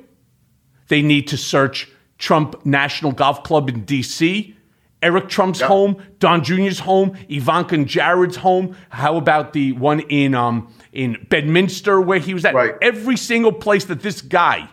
[0.87, 4.55] They need to search Trump National Golf Club in D.C.,
[5.03, 8.75] Eric Trump's home, Don Jr.'s home, Ivanka and Jared's home.
[8.89, 12.55] How about the one in um in Bedminster where he was at?
[12.81, 14.67] Every single place that this guy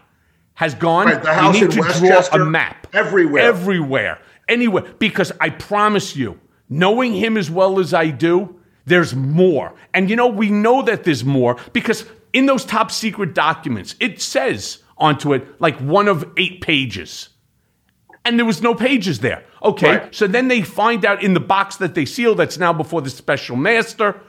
[0.54, 3.42] has gone, Right, the house you need in to draw a map everywhere.
[3.42, 4.18] everywhere,
[4.48, 4.82] anywhere.
[4.98, 6.40] Because I promise you,
[6.70, 9.74] knowing him as well as I do, there's more.
[9.92, 14.22] And you know, we know that there's more because in those top secret documents, it
[14.22, 17.28] says onto it like one of eight pages.
[18.24, 19.44] And there was no pages there.
[19.62, 20.08] Okay.
[20.10, 23.10] So then they find out in the box that they sealed that's now before the
[23.10, 24.20] special master,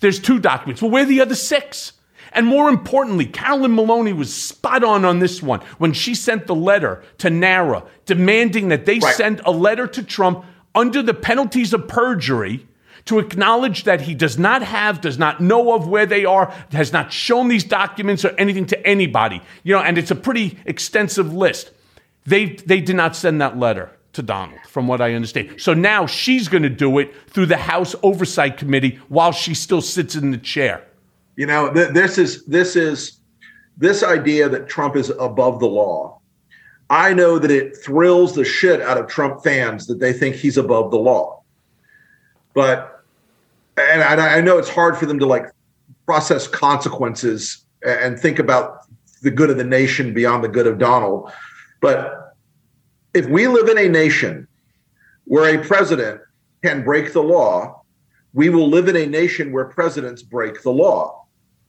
[0.00, 0.82] there's two documents.
[0.82, 1.92] Well, where are the other six?
[2.32, 6.54] And more importantly, Carolyn Maloney was spot on on this one when she sent the
[6.54, 10.44] letter to NARA demanding that they send a letter to Trump
[10.74, 12.66] under the penalties of perjury
[13.06, 16.92] to acknowledge that he does not have, does not know of where they are, has
[16.92, 19.40] not shown these documents or anything to anybody.
[19.62, 21.70] You know, and it's a pretty extensive list.
[22.26, 25.60] They they did not send that letter to Donald, from what I understand.
[25.60, 29.82] So now she's going to do it through the House Oversight Committee while she still
[29.82, 30.82] sits in the chair.
[31.36, 33.20] You know, th- this is this is
[33.76, 36.18] this idea that Trump is above the law.
[36.88, 40.56] I know that it thrills the shit out of Trump fans that they think he's
[40.56, 41.42] above the law.
[42.54, 43.04] But
[43.76, 45.52] and I, I know it's hard for them to like
[46.06, 48.86] process consequences and think about
[49.22, 51.30] the good of the nation beyond the good of Donald.
[51.86, 52.34] But
[53.14, 54.48] if we live in a nation
[55.22, 56.20] where a president
[56.64, 57.82] can break the law,
[58.32, 61.26] we will live in a nation where presidents break the law.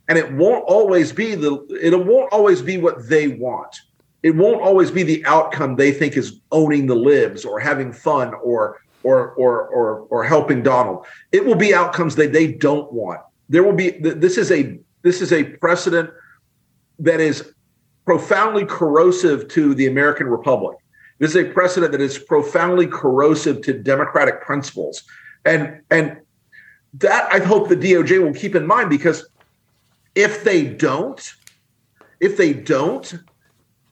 [0.10, 3.76] And it won't always be the it won't always be what they want.
[4.24, 8.34] It won't always be the outcome they think is owning the libs or having fun
[8.34, 11.06] or or or or or helping Donald.
[11.32, 13.22] It will be outcomes that they don't want.
[13.50, 16.10] There will be this is a this is a precedent
[16.98, 17.54] that is
[18.08, 20.78] profoundly corrosive to the American Republic.
[21.20, 25.04] This is a precedent that is profoundly corrosive to democratic principles.
[25.44, 26.16] And and
[26.94, 29.28] that I hope the DOJ will keep in mind because
[30.16, 31.22] if they don't,
[32.22, 33.14] if they don't,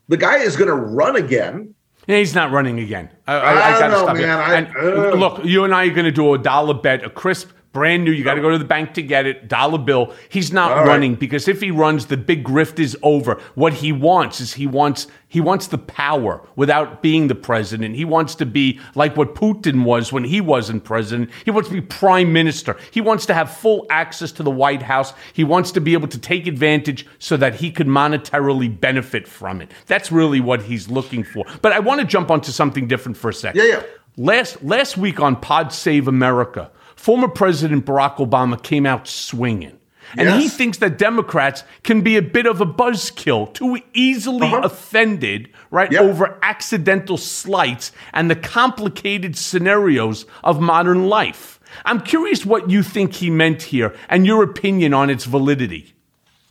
[0.08, 1.74] the guy is going to run again.
[2.06, 3.10] Yeah, he's not running again.
[3.26, 4.38] I, I, I I don't know, man.
[4.38, 5.14] I- And uh.
[5.14, 8.10] look, you and I are going to do a dollar bet, a crisp, brand new.
[8.10, 10.14] You got to go to the bank to get it, dollar bill.
[10.30, 10.86] He's not All right.
[10.86, 13.38] running because if he runs, the big grift is over.
[13.54, 17.96] What he wants is he wants he wants the power without being the president.
[17.96, 21.30] He wants to be like what Putin was when he wasn't president.
[21.44, 22.78] He wants to be prime minister.
[22.90, 25.12] He wants to have full access to the White House.
[25.34, 29.60] He wants to be able to take advantage so that he could monetarily benefit from
[29.60, 29.70] it.
[29.84, 31.44] That's really what he's looking for.
[31.60, 33.60] But I want to jump onto something different for a second.
[33.60, 33.82] Yeah, yeah.
[34.16, 39.78] Last last week on Pod Save America, former President Barack Obama came out swinging.
[40.16, 44.60] And he thinks that Democrats can be a bit of a buzzkill, too easily Uh-huh.
[44.62, 51.58] offended, right, over accidental slights and the complicated scenarios of modern life.
[51.84, 55.94] I'm curious what you think he meant here and your opinion on its validity.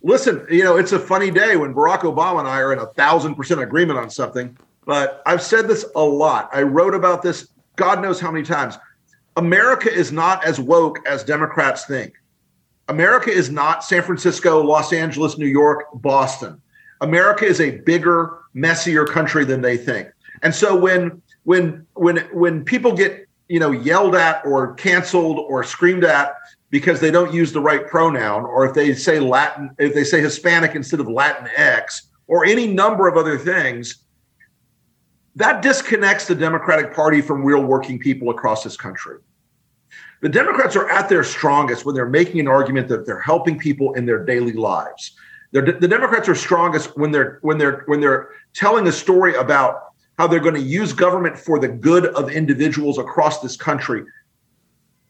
[0.02, 2.86] Listen, you know, it's a funny day when Barack Obama and I are in a
[2.88, 4.56] thousand percent agreement on something.
[4.84, 6.50] But I've said this a lot.
[6.52, 8.78] I wrote about this God knows how many times.
[9.36, 12.14] America is not as woke as Democrats think.
[12.88, 16.60] America is not San Francisco, Los Angeles, New York, Boston.
[17.00, 20.08] America is a bigger, messier country than they think.
[20.42, 25.62] And so when when when when people get you know yelled at or canceled or
[25.62, 26.34] screamed at
[26.70, 30.20] because they don't use the right pronoun or if they say Latin if they say
[30.20, 34.04] Hispanic instead of Latin X or any number of other things
[35.36, 39.18] that disconnects the Democratic Party from real working people across this country.
[40.22, 43.92] The Democrats are at their strongest when they're making an argument that they're helping people
[43.94, 45.12] in their daily lives.
[45.52, 49.92] They're, the Democrats are strongest when they're when they're when they're telling a story about
[50.18, 54.04] how they're going to use government for the good of individuals across this country.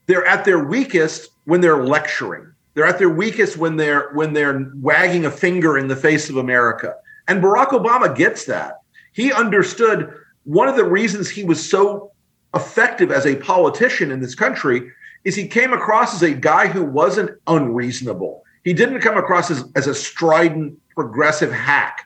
[0.07, 2.53] They're at their weakest when they're lecturing.
[2.75, 6.37] They're at their weakest when they're when they're wagging a finger in the face of
[6.37, 6.95] America.
[7.29, 8.81] And Barack Obama gets that.
[9.13, 10.13] He understood
[10.45, 12.13] one of the reasons he was so
[12.57, 14.91] effective as a politician in this country
[15.25, 18.45] is he came across as a guy who wasn't unreasonable.
[18.65, 22.05] He didn't come across as, as a strident progressive hack.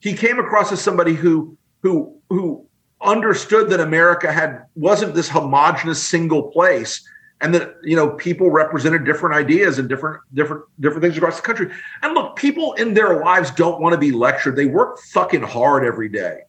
[0.00, 2.66] He came across as somebody who who who
[3.00, 7.06] understood that America had wasn't this homogenous single place
[7.40, 11.42] and that you know people represented different ideas and different different different things across the
[11.42, 11.70] country.
[12.02, 14.56] And look, people in their lives don't want to be lectured.
[14.56, 16.42] They work fucking hard every day.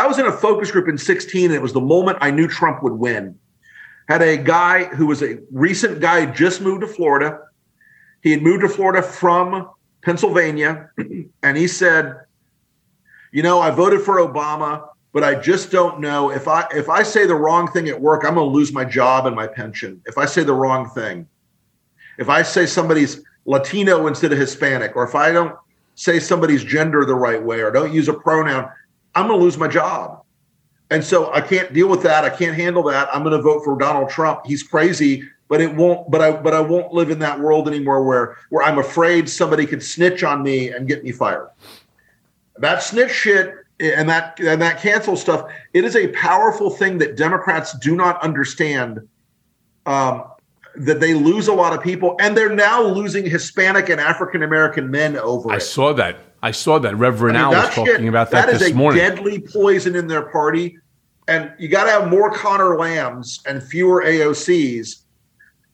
[0.00, 2.48] I was in a focus group in 16 and it was the moment I knew
[2.48, 3.38] Trump would win.
[4.08, 7.40] Had a guy who was a recent guy just moved to Florida.
[8.22, 9.68] He had moved to Florida from
[10.02, 10.90] Pennsylvania
[11.42, 12.16] and he said,
[13.30, 17.02] "You know, I voted for Obama but I just don't know if I if I
[17.02, 20.00] say the wrong thing at work, I'm going to lose my job and my pension.
[20.06, 21.28] If I say the wrong thing,
[22.18, 25.56] if I say somebody's Latino instead of Hispanic, or if I don't
[25.94, 28.70] say somebody's gender the right way, or don't use a pronoun,
[29.14, 30.22] I'm going to lose my job.
[30.90, 32.24] And so I can't deal with that.
[32.24, 33.08] I can't handle that.
[33.14, 34.40] I'm going to vote for Donald Trump.
[34.44, 36.10] He's crazy, but it won't.
[36.10, 39.66] But I but I won't live in that world anymore where where I'm afraid somebody
[39.66, 41.48] could snitch on me and get me fired.
[42.58, 47.16] That snitch shit and that and that cancel stuff it is a powerful thing that
[47.16, 49.00] democrats do not understand
[49.86, 50.24] um,
[50.76, 54.90] that they lose a lot of people and they're now losing hispanic and african american
[54.90, 56.18] men over I it saw that.
[56.42, 56.96] I saw that.
[56.96, 58.98] Reverend I mean, Al was that talking shit- about that, that is this a morning.
[58.98, 60.76] deadly poison in their party
[61.28, 65.02] and you got to have more Conor Lambs and fewer aocs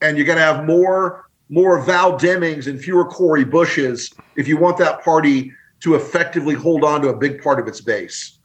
[0.03, 4.57] and you got to have more more val demings and fewer Cori Bushes if you
[4.57, 8.39] want that party to effectively hold on to a big part of its base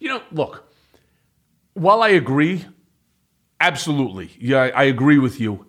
[0.00, 0.64] You know, look,
[1.74, 2.64] while I agree,
[3.60, 5.66] absolutely, yeah, I, I agree with you.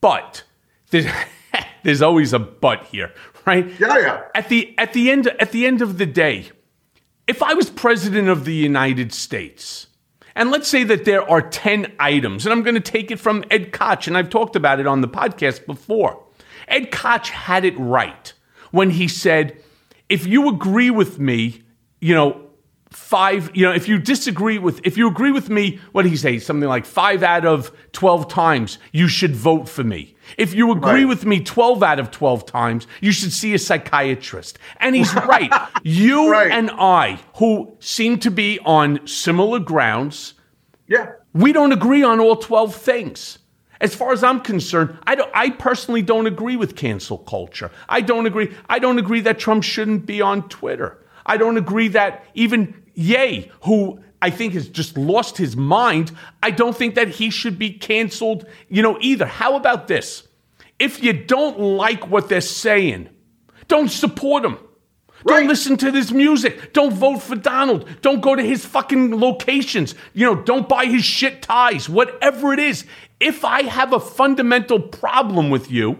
[0.00, 0.42] But
[0.90, 1.06] there's,
[1.84, 3.12] there's always a but here,
[3.48, 3.80] right?
[3.80, 4.22] Yeah, yeah.
[4.34, 6.50] At the at the end at the end of the day,
[7.26, 9.86] if I was president of the United States,
[10.36, 13.42] and let's say that there are 10 items, and I'm going to take it from
[13.50, 16.22] Ed Koch, and I've talked about it on the podcast before.
[16.68, 18.32] Ed Koch had it right
[18.70, 19.60] when he said,
[20.08, 21.62] if you agree with me,
[22.00, 22.47] you know,
[22.90, 26.16] five, you know, if you disagree with, if you agree with me, what did he
[26.16, 26.38] say?
[26.38, 30.16] Something like five out of 12 times, you should vote for me.
[30.36, 34.58] If you agree with me 12 out of 12 times, you should see a psychiatrist.
[34.78, 35.52] And he's right.
[35.82, 40.34] You and I, who seem to be on similar grounds,
[40.86, 43.38] yeah, we don't agree on all 12 things.
[43.80, 47.70] As far as I'm concerned, I, don't, I personally don't agree with cancel culture.
[47.88, 48.54] I don't agree.
[48.68, 50.98] I don't agree that Trump shouldn't be on Twitter.
[51.28, 56.10] I don't agree that even Ye, who I think has just lost his mind,
[56.42, 59.26] I don't think that he should be canceled, you know, either.
[59.26, 60.26] How about this?
[60.80, 63.08] If you don't like what they're saying,
[63.68, 64.58] don't support them.
[65.26, 66.72] Don't listen to this music.
[66.72, 67.88] Don't vote for Donald.
[68.02, 69.94] Don't go to his fucking locations.
[70.14, 71.88] You know, don't buy his shit ties.
[71.88, 72.84] Whatever it is.
[73.20, 75.98] If I have a fundamental problem with you,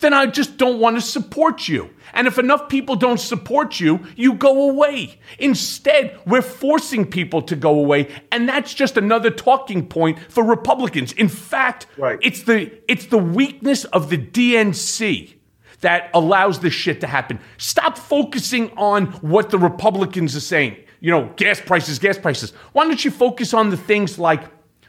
[0.00, 1.90] then I just don't want to support you.
[2.12, 5.20] And if enough people don't support you, you go away.
[5.38, 11.12] Instead, we're forcing people to go away, and that's just another talking point for Republicans.
[11.12, 11.86] In fact,
[12.22, 15.34] it's the it's the weakness of the DNC
[15.80, 17.38] that allows this shit to happen.
[17.56, 20.76] Stop focusing on what the Republicans are saying.
[21.00, 22.50] You know, gas prices, gas prices.
[22.72, 24.42] Why don't you focus on the things like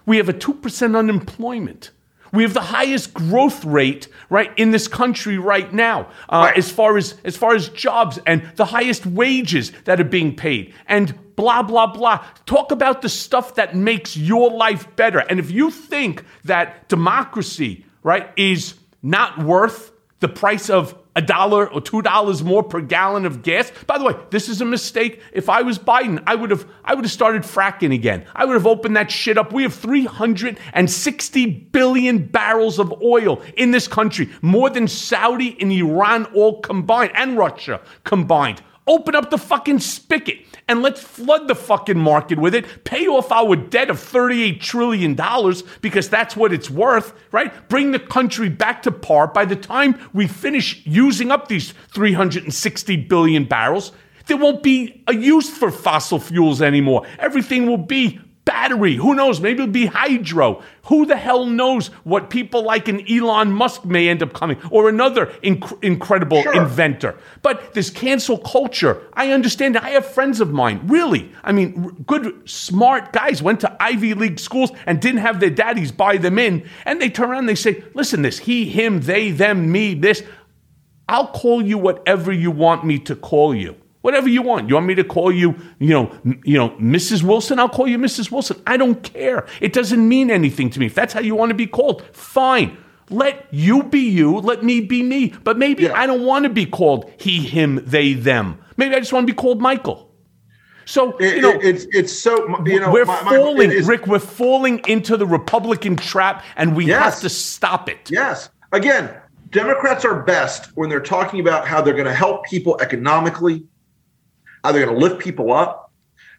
[0.06, 1.92] we have a 2% unemployment?
[2.32, 6.98] We have the highest growth rate right in this country right now, uh, as far
[6.98, 11.62] as as far as jobs and the highest wages that are being paid, and blah
[11.62, 12.24] blah blah.
[12.46, 15.20] Talk about the stuff that makes your life better.
[15.20, 21.70] And if you think that democracy right is not worth the price of a dollar
[21.70, 23.72] or two dollars more per gallon of gas.
[23.86, 25.22] By the way, this is a mistake.
[25.34, 28.26] If I was Biden, I would have I would have started fracking again.
[28.36, 29.52] I would have opened that shit up.
[29.52, 36.26] We have 360 billion barrels of oil in this country, more than Saudi and Iran
[36.34, 38.62] all combined, and Russia combined.
[38.92, 42.84] Open up the fucking spigot and let's flood the fucking market with it.
[42.84, 45.18] Pay off our debt of $38 trillion
[45.80, 47.70] because that's what it's worth, right?
[47.70, 49.28] Bring the country back to par.
[49.28, 53.94] By the time we finish using up these 360 billion barrels,
[54.28, 57.08] there won't be a use for fossil fuels anymore.
[57.18, 58.96] Everything will be battery.
[58.96, 59.40] Who knows?
[59.40, 60.64] Maybe it'll be hydro.
[60.86, 64.90] Who the hell knows what people like an Elon Musk may end up coming or
[64.90, 66.56] another inc- incredible sure.
[66.56, 67.18] inventor.
[67.42, 69.78] But this cancel culture, I understand.
[69.78, 71.32] I have friends of mine, really.
[71.44, 75.92] I mean, good, smart guys went to Ivy League schools and didn't have their daddies
[75.92, 76.68] buy them in.
[76.86, 80.24] And they turn around and they say, listen, this, he, him, they, them, me, this.
[81.08, 83.76] I'll call you whatever you want me to call you.
[84.02, 84.68] Whatever you want.
[84.68, 87.24] You want me to call you, you know, m- you know, Mrs.
[87.24, 87.60] Wilson?
[87.60, 88.32] I'll call you Mrs.
[88.32, 88.62] Wilson.
[88.66, 89.46] I don't care.
[89.60, 90.88] It doesn't mean anything to me.
[90.88, 92.78] If that's how you want to be called, fine.
[93.10, 94.40] Let you be you.
[94.40, 95.34] Let me be me.
[95.44, 95.94] But maybe yeah.
[95.94, 98.58] I don't want to be called he, him, they, them.
[98.78, 100.12] Maybe I just want to be called Michael.
[100.86, 102.36] So it, you know, it, it's it's so
[102.66, 104.08] you know we're my, falling, my, is, Rick.
[104.08, 108.10] We're falling into the Republican trap, and we yes, have to stop it.
[108.10, 108.50] Yes.
[108.72, 109.14] Again,
[109.52, 113.66] Democrats are best when they're talking about how they're going to help people economically,
[114.64, 115.92] how they're going to lift people up,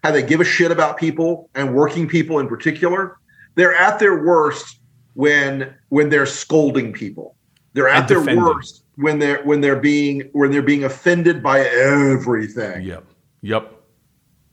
[0.03, 3.17] how they give a shit about people and working people in particular.
[3.55, 4.79] They're at their worst
[5.13, 7.35] when when they're scolding people.
[7.73, 12.83] They're at their worst when they're when they're being when they're being offended by everything.
[12.83, 13.05] Yep.
[13.41, 13.73] Yep.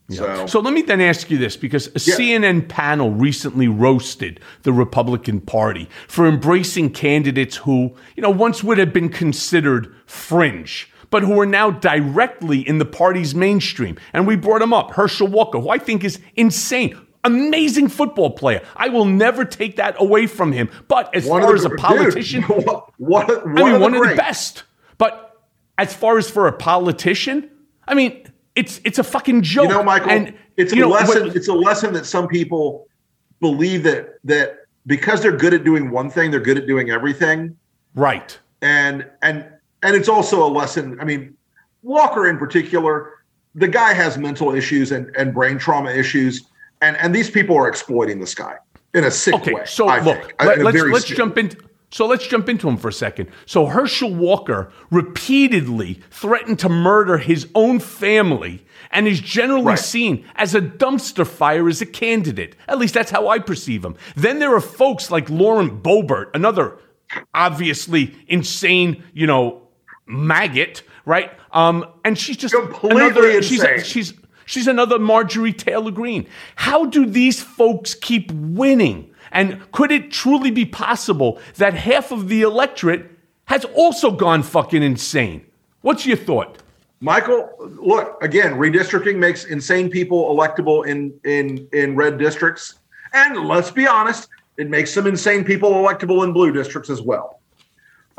[0.09, 2.15] So, so, let me then ask you this because a yeah.
[2.15, 8.77] CNN panel recently roasted the Republican Party for embracing candidates who, you know, once would
[8.77, 13.97] have been considered fringe but who are now directly in the party's mainstream.
[14.13, 16.99] And we brought him up, Herschel Walker, who I think is insane.
[17.23, 18.63] Amazing football player.
[18.75, 20.71] I will never take that away from him.
[20.87, 24.09] But as one far as a politician, dude, what, what, I mean, of one of
[24.09, 24.63] the best.
[24.97, 25.39] But
[25.77, 27.51] as far as for a politician,
[27.87, 29.69] I mean, it's it's a fucking joke.
[29.69, 31.27] You know, Michael, and, it's a know, lesson.
[31.27, 32.87] What, it's a lesson that some people
[33.39, 34.57] believe that that
[34.87, 37.55] because they're good at doing one thing, they're good at doing everything.
[37.93, 38.39] Right.
[38.61, 39.45] And and
[39.83, 40.99] and it's also a lesson.
[40.99, 41.35] I mean,
[41.83, 43.13] Walker in particular,
[43.55, 46.45] the guy has mental issues and, and brain trauma issues,
[46.81, 48.57] and and these people are exploiting this guy
[48.93, 49.65] in a sick okay, way.
[49.65, 51.57] So I look, think, let, us let's jump into.
[51.93, 53.29] So let's jump into him for a second.
[53.45, 59.79] So Herschel Walker repeatedly threatened to murder his own family and is generally right.
[59.79, 62.55] seen as a dumpster fire as a candidate.
[62.69, 63.97] At least that's how I perceive him.
[64.15, 66.77] Then there are folks like Lauren Boebert, another
[67.33, 69.60] obviously insane, you know,
[70.11, 71.31] maggot, right?
[71.51, 73.29] Um, and she's just Completely another.
[73.29, 73.79] Insane.
[73.79, 74.13] She's she's
[74.45, 76.27] she's another Marjorie Taylor Greene.
[76.55, 79.09] How do these folks keep winning?
[79.31, 83.09] And could it truly be possible that half of the electorate
[83.45, 85.45] has also gone fucking insane?
[85.81, 86.61] What's your thought?
[86.99, 88.53] Michael, look again.
[88.53, 92.75] Redistricting makes insane people electable in in in red districts,
[93.13, 97.39] and let's be honest, it makes some insane people electable in blue districts as well.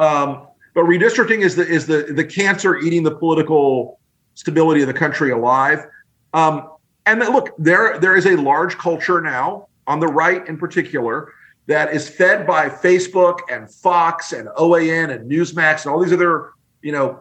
[0.01, 4.01] Um, but redistricting is the is the the cancer eating the political
[4.35, 5.85] stability of the country alive.
[6.33, 6.69] Um,
[7.07, 11.33] and look, there there is a large culture now on the right, in particular,
[11.67, 16.53] that is fed by Facebook and Fox and OAN and Newsmax and all these other
[16.81, 17.21] you know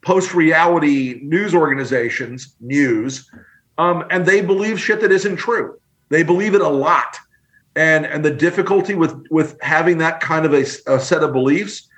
[0.00, 3.30] post reality news organizations news,
[3.78, 5.78] um, and they believe shit that isn't true.
[6.08, 7.18] They believe it a lot,
[7.76, 11.88] and and the difficulty with with having that kind of a, a set of beliefs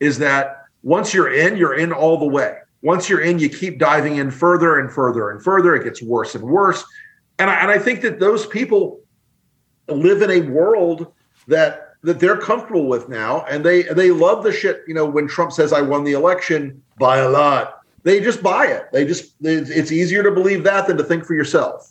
[0.00, 2.56] is that once you're in, you're in all the way.
[2.82, 5.74] Once you're in, you keep diving in further and further and further.
[5.76, 6.84] It gets worse and worse.
[7.38, 9.00] And I, and I think that those people
[9.88, 11.12] live in a world
[11.46, 14.82] that that they're comfortable with now, and they they love the shit.
[14.86, 18.66] You know, when Trump says, "I won the election by a lot," they just buy
[18.66, 18.90] it.
[18.92, 21.89] They just it's easier to believe that than to think for yourself.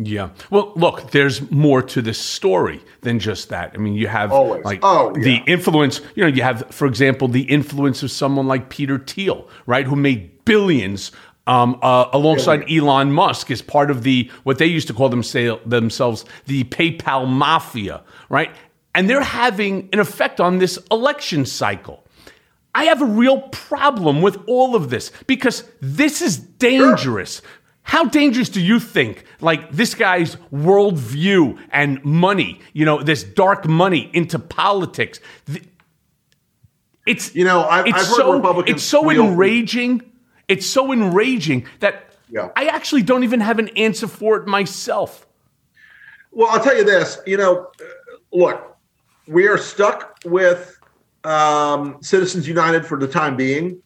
[0.00, 0.30] Yeah.
[0.50, 3.72] Well, look, there's more to this story than just that.
[3.74, 4.64] I mean, you have Always.
[4.64, 5.24] like oh, yeah.
[5.24, 9.48] the influence, you know, you have, for example, the influence of someone like Peter Thiel,
[9.66, 11.10] right, who made billions
[11.48, 15.24] um, uh, alongside Elon Musk as part of the what they used to call them
[15.24, 18.52] say, themselves the PayPal mafia, right?
[18.94, 22.04] And they're having an effect on this election cycle.
[22.74, 27.40] I have a real problem with all of this because this is dangerous.
[27.40, 27.50] Sure.
[27.88, 33.66] How dangerous do you think, like this guy's worldview and money, you know, this dark
[33.66, 35.20] money into politics?
[37.06, 38.76] It's you know I've, it's I've heard so Republicans.
[38.76, 40.02] it's so enraging.
[40.48, 42.50] It's so enraging that Yeah.
[42.54, 45.26] I actually don't even have an answer for it myself.
[46.30, 47.18] Well, I'll tell you this.
[47.26, 47.84] You know, uh,
[48.32, 48.76] look,
[49.26, 50.78] we are stuck with
[51.24, 53.80] um, Citizens United for the time being,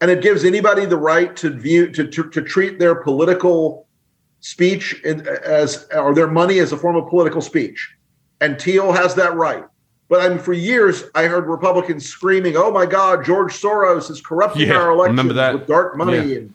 [0.00, 3.86] and it gives anybody the right to view to to, to treat their political
[4.40, 7.94] speech in, as or their money as a form of political speech,
[8.40, 9.64] and Thiel has that right.
[10.08, 14.20] But I mean, for years, I heard Republicans screaming, "Oh my God, George Soros is
[14.20, 15.54] corrupting Yeah, our elections remember that.
[15.54, 16.36] with dark money Yeah.
[16.38, 16.54] and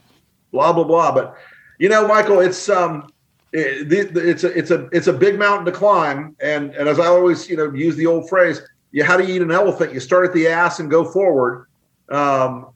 [0.51, 1.35] blah blah blah." But
[1.79, 3.11] you know, Michael, it's um,
[3.51, 6.87] it, the- the- it's a it's a it's a big mountain to climb, and and
[6.89, 8.61] as I always you know use the old phrase,
[8.91, 9.93] you how do you eat an elephant?
[9.93, 11.65] You start at the ass and go forward.
[12.13, 12.67] Um,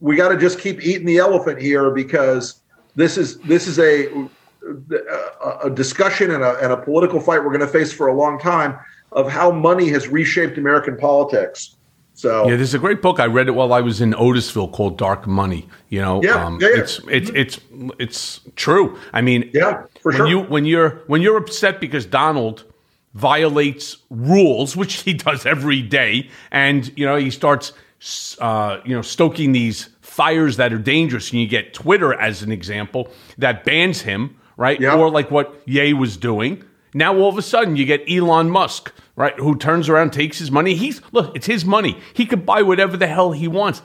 [0.00, 2.60] we got to just keep eating the elephant here because
[2.94, 4.28] this is this is a
[4.66, 8.14] a, a discussion and a, and a political fight we're going to face for a
[8.14, 8.78] long time
[9.12, 11.76] of how money has reshaped American politics.
[12.14, 14.98] So Yeah, there's a great book I read it while I was in Otisville called
[14.98, 15.68] Dark Money.
[15.88, 16.22] You know, um,
[16.60, 16.82] Yeah, yeah, yeah.
[16.82, 17.60] it's it's it's
[17.98, 18.98] it's true.
[19.12, 20.26] I mean, yeah, for when sure.
[20.26, 22.64] you when you're when you're upset because Donald
[23.14, 27.72] violates rules, which he does every day, and you know he starts
[28.40, 32.52] uh, you know stoking these fires that are dangerous, and you get Twitter as an
[32.52, 34.78] example that bans him, right?
[34.96, 36.64] Or like what Ye was doing.
[36.94, 40.50] Now all of a sudden you get Elon Musk, right, who turns around, takes his
[40.50, 40.74] money.
[40.74, 41.98] He's look, it's his money.
[42.12, 43.82] He could buy whatever the hell he wants.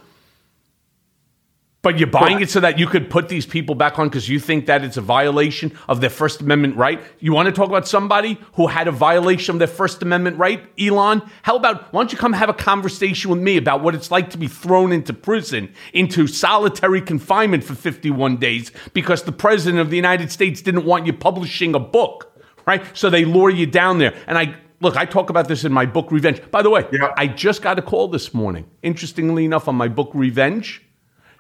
[1.84, 4.40] But you're buying it so that you could put these people back on because you
[4.40, 7.02] think that it's a violation of their First Amendment right.
[7.20, 10.66] You want to talk about somebody who had a violation of their First Amendment right,
[10.80, 11.22] Elon?
[11.44, 14.32] How about why don't you come have a conversation with me about what it's like
[14.32, 19.92] to be thrown into prison, into solitary confinement for 51 days because the President of
[19.92, 22.36] the United States didn't want you publishing a book,
[22.66, 22.84] right?
[22.98, 24.16] So they lure you down there.
[24.26, 26.42] And I look, I talk about this in my book Revenge.
[26.50, 26.86] By the way,
[27.16, 30.84] I just got a call this morning, interestingly enough, on my book Revenge.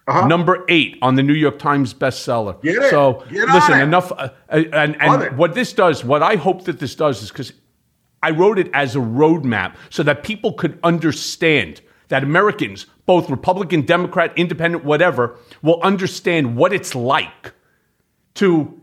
[0.07, 2.51] Number eight on the New York Times bestseller.
[2.51, 2.59] Uh-huh.
[2.61, 2.89] Get it.
[2.89, 4.11] So Get listen, enough.
[4.13, 7.51] Uh, uh, and and what this does, what I hope that this does, is because
[8.23, 13.81] I wrote it as a roadmap so that people could understand that Americans, both Republican,
[13.81, 17.53] Democrat, Independent, whatever, will understand what it's like
[18.35, 18.81] to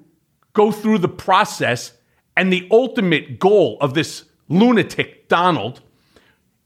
[0.52, 1.92] go through the process.
[2.36, 5.80] And the ultimate goal of this lunatic, Donald,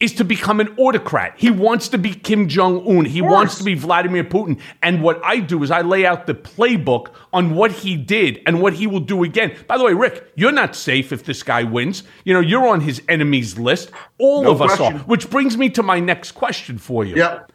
[0.00, 1.34] is to become an autocrat.
[1.36, 3.04] He wants to be Kim Jong Un.
[3.04, 4.60] He wants to be Vladimir Putin.
[4.80, 8.62] And what I do is I lay out the playbook on what he did and
[8.62, 9.56] what he will do again.
[9.66, 12.04] By the way, Rick, you're not safe if this guy wins.
[12.24, 13.90] You know, you're on his enemies list.
[14.18, 14.92] All No of us are.
[14.98, 17.16] Which brings me to my next question for you.
[17.16, 17.52] Yep.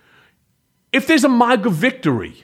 [0.91, 2.43] If there's a MAGA victory,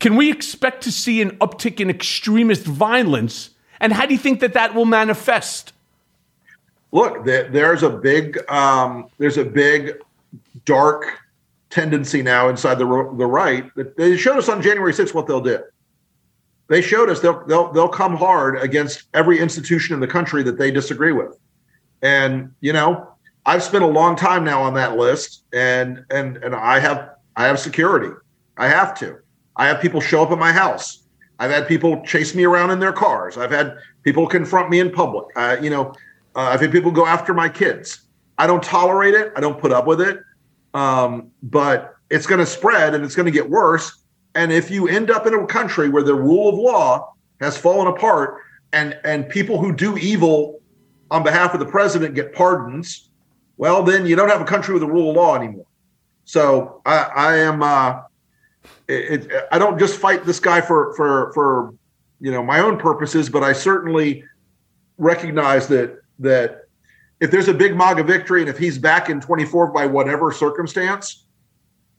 [0.00, 3.50] can we expect to see an uptick in extremist violence?
[3.78, 5.74] And how do you think that that will manifest?
[6.92, 9.98] Look there, there's a big um, there's a big
[10.64, 11.18] dark
[11.70, 12.86] tendency now inside the
[13.16, 15.62] the right that they showed us on January 6th what they'll do.
[16.68, 20.58] They showed us they'll they'll they'll come hard against every institution in the country that
[20.58, 21.38] they disagree with.
[22.02, 23.08] And you know,
[23.46, 27.46] I've spent a long time now on that list and and and I have I
[27.46, 28.14] have security.
[28.56, 29.18] I have to.
[29.56, 31.04] I have people show up at my house.
[31.38, 33.38] I've had people chase me around in their cars.
[33.38, 35.26] I've had people confront me in public.
[35.36, 35.94] Uh, you know,
[36.38, 38.02] uh, I've had people go after my kids.
[38.38, 39.32] I don't tolerate it.
[39.34, 40.20] I don't put up with it.
[40.72, 44.04] Um, but it's going to spread and it's going to get worse.
[44.36, 47.88] And if you end up in a country where the rule of law has fallen
[47.88, 48.40] apart
[48.72, 50.60] and and people who do evil
[51.10, 53.10] on behalf of the president get pardons,
[53.56, 55.66] well, then you don't have a country with a rule of law anymore.
[56.24, 57.64] So I, I am.
[57.64, 58.02] Uh,
[58.86, 61.74] it, it, I don't just fight this guy for for for
[62.20, 64.22] you know my own purposes, but I certainly
[64.98, 66.68] recognize that that
[67.20, 71.24] if there's a big MAGA victory and if he's back in 24 by whatever circumstance,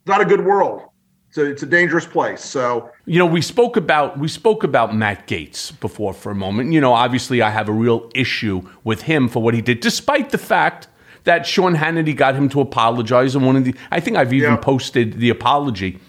[0.05, 0.83] not a good world.
[1.31, 2.43] So it's a dangerous place.
[2.43, 6.73] So You know, we spoke about we spoke about Matt Gaetz before for a moment.
[6.73, 10.31] You know, obviously I have a real issue with him for what he did, despite
[10.31, 10.87] the fact
[11.25, 14.57] that Sean Hannity got him to apologize and one of the I think I've even
[14.57, 15.99] posted the apology.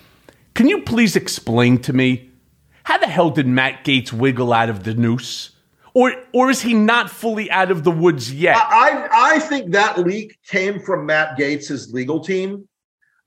[0.54, 2.30] Can you please explain to me
[2.84, 5.50] how the hell did Matt Gaetz wiggle out of the noose?
[5.94, 8.56] Or or is he not fully out of the woods yet?
[8.56, 12.68] I I think that leak came from Matt Gaetz' legal team.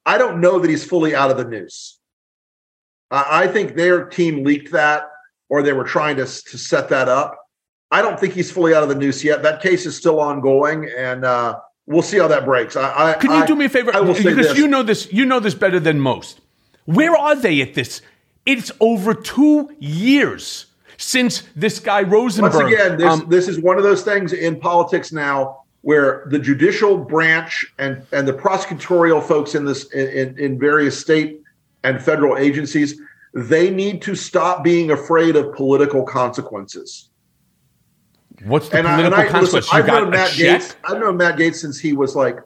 [0.06, 2.00] I don't know that he's fully out of the noose.
[3.12, 5.04] I I think their team leaked that,
[5.50, 7.38] or they were trying to to set that up.
[7.92, 9.44] I don't think he's fully out of the noose yet.
[9.44, 12.76] That case is still ongoing, and uh, we'll see how that breaks.
[12.76, 13.96] I, I Can you I- do me a favor?
[13.96, 14.58] I will say because this.
[14.58, 15.12] you know this.
[15.14, 16.42] You know this better than most.
[16.86, 18.02] Where are they at this?
[18.46, 20.66] It's over two years
[20.98, 22.54] since this guy Rosenberg.
[22.54, 26.40] Once again, this um, this is one of those things in politics now where the
[26.40, 31.42] judicial branch and and the prosecutorial folks in this in, in various state
[31.84, 33.00] and federal agencies
[33.34, 37.10] they need to stop being afraid of political consequences.
[38.46, 39.66] What's the and political I, and I, consequence?
[39.66, 40.62] Listen, I've got known Matt check?
[40.62, 40.76] Gaetz.
[40.86, 42.38] I've known Matt Gaetz since he was like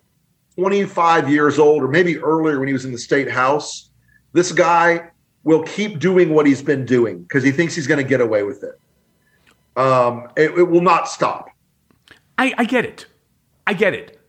[0.58, 3.90] 25 years old, or maybe earlier when he was in the state house.
[4.34, 5.12] This guy
[5.48, 8.44] will keep doing what he's been doing because he thinks he's going to get away
[8.44, 8.78] with it.
[9.78, 11.48] Um, it, it will not stop.
[12.38, 13.06] I, I get it.
[13.66, 14.20] I get it.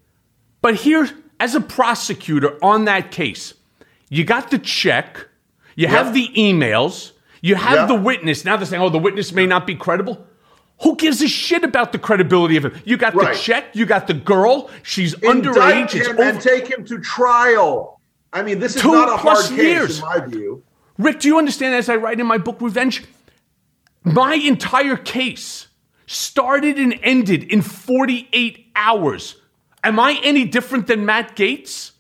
[0.62, 1.08] But here,
[1.40, 3.54] as a prosecutor on that case,
[4.08, 5.26] you got the check,
[5.74, 7.12] you have the emails,
[7.42, 7.88] you have Yep.
[7.88, 8.44] the witness.
[8.44, 10.24] Now they're saying, oh, the witness may not be credible.
[10.82, 12.74] Who gives a shit about the credibility of it?
[12.84, 13.34] You got Right.
[13.34, 16.22] the check, you got the girl, she's Indict underage, it's him over.
[16.22, 18.00] and take him to trial.
[18.32, 19.98] I mean, this is Two not a hard case years.
[19.98, 20.62] in my view.
[20.98, 23.04] Rick, do you understand as I write in my book, Revenge?
[24.02, 25.68] My entire case
[26.06, 29.36] started and ended in 48 hours.
[29.84, 31.92] Am I any different than Matt Gaetz?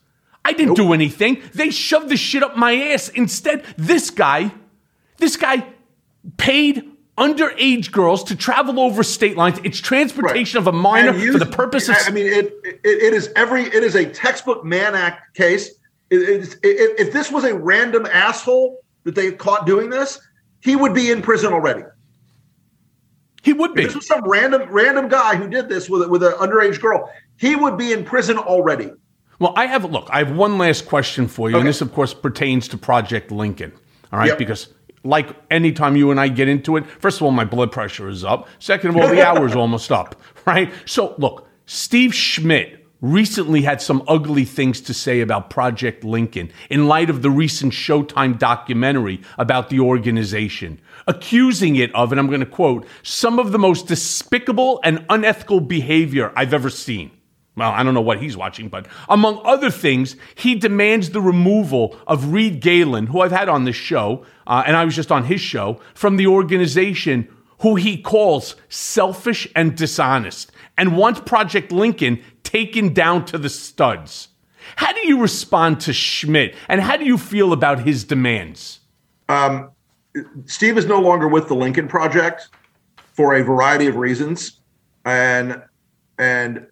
[0.44, 1.42] I didn't do anything.
[1.54, 3.08] They shoved the shit up my ass.
[3.10, 4.52] Instead, this guy,
[5.18, 5.66] this guy
[6.38, 9.58] paid underage girls to travel over state lines.
[9.62, 11.96] It's transportation of a minor And for the purpose of.
[12.06, 15.70] I mean, it, it it is every it is a textbook Mann Act case.
[16.10, 18.78] It, it, if this was a random asshole
[19.08, 20.20] that they caught doing this,
[20.60, 21.82] he would be in prison already.
[23.42, 23.82] He would be.
[23.82, 26.80] If this was some random random guy who did this with a- with an underage
[26.80, 27.10] girl.
[27.36, 28.90] He would be in prison already.
[29.38, 30.08] Well, I have look.
[30.12, 33.72] I have one last question for you, and this, of course, pertains to Project Lincoln.
[34.12, 34.38] All right, Yep.
[34.38, 34.68] because
[35.04, 38.24] like anytime you and I get into it, first of all, my blood pressure is
[38.24, 38.48] up.
[38.58, 40.20] Second of all, the hour's almost up.
[40.44, 40.70] Right.
[40.84, 46.88] So look, Steve Schmidt recently had some ugly things to say about Project Lincoln in
[46.88, 52.40] light of the recent Showtime documentary about the organization, accusing it of, and I'm going
[52.40, 57.12] to quote, some of the most despicable and unethical behavior I've ever seen.
[57.56, 61.96] Well, I don't know what he's watching, but among other things, he demands the removal
[62.06, 65.24] of Reed Galen, who I've had on this show, uh, and I was just on
[65.24, 67.28] his show, from the organization
[67.60, 74.28] who he calls selfish and dishonest, and wants Project Lincoln taken down to the studs.
[74.76, 78.80] How do you respond to Schmidt, and how do you feel about his demands?
[79.28, 79.70] Um,
[80.46, 82.48] Steve is no longer with the Lincoln Project
[83.12, 84.60] for a variety of reasons,
[85.04, 85.62] and
[86.18, 86.66] and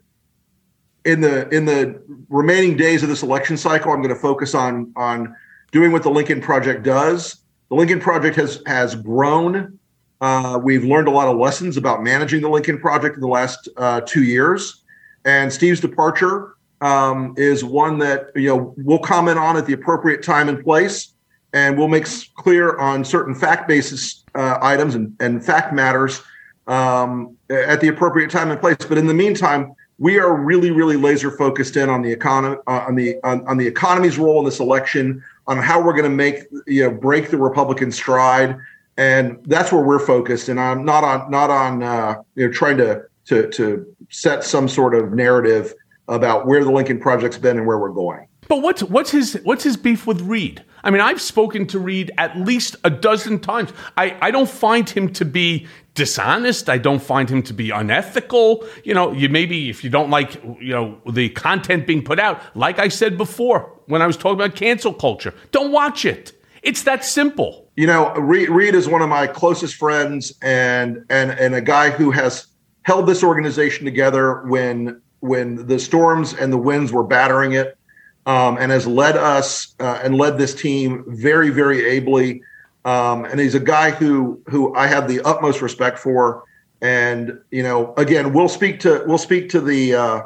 [1.04, 4.92] in the in the remaining days of this election cycle, I'm going to focus on
[4.96, 5.34] on
[5.72, 7.36] doing what the Lincoln Project does.
[7.70, 9.78] The Lincoln Project has has grown.
[10.20, 13.68] Uh, we've learned a lot of lessons about managing the Lincoln Project in the last
[13.76, 14.82] uh, two years,
[15.24, 20.22] and Steve's departure um, is one that you know we'll comment on at the appropriate
[20.22, 21.14] time and place
[21.52, 26.22] and we'll make clear on certain fact basis uh, items and, and fact matters
[26.66, 28.76] um, at the appropriate time and place.
[28.86, 32.84] But in the meantime, we are really, really laser focused in on the economy, uh,
[32.86, 36.10] on the on, on the economy's role in this election, on how we're going to
[36.10, 38.58] make you know break the Republican stride,
[38.96, 40.48] and that's where we're focused.
[40.48, 44.68] And I'm not on not on uh, you know trying to to to set some
[44.68, 45.74] sort of narrative
[46.08, 48.26] about where the Lincoln Project's been and where we're going.
[48.48, 50.62] But what's what's his what's his beef with Reed?
[50.84, 53.72] I mean, I've spoken to Reed at least a dozen times.
[53.96, 56.68] I, I don't find him to be dishonest.
[56.68, 58.64] I don't find him to be unethical.
[58.84, 62.40] You know, you maybe if you don't like you know the content being put out,
[62.54, 66.32] like I said before when I was talking about cancel culture, don't watch it.
[66.66, 67.70] It's that simple.
[67.76, 71.90] You know, Reed, Reed is one of my closest friends and and and a guy
[71.90, 72.48] who has
[72.82, 77.78] held this organization together when when the storms and the winds were battering it,
[78.26, 82.42] um, and has led us uh, and led this team very very ably.
[82.84, 86.42] Um, and he's a guy who who I have the utmost respect for.
[86.82, 90.22] And you know, again, we'll speak to we'll speak to the uh,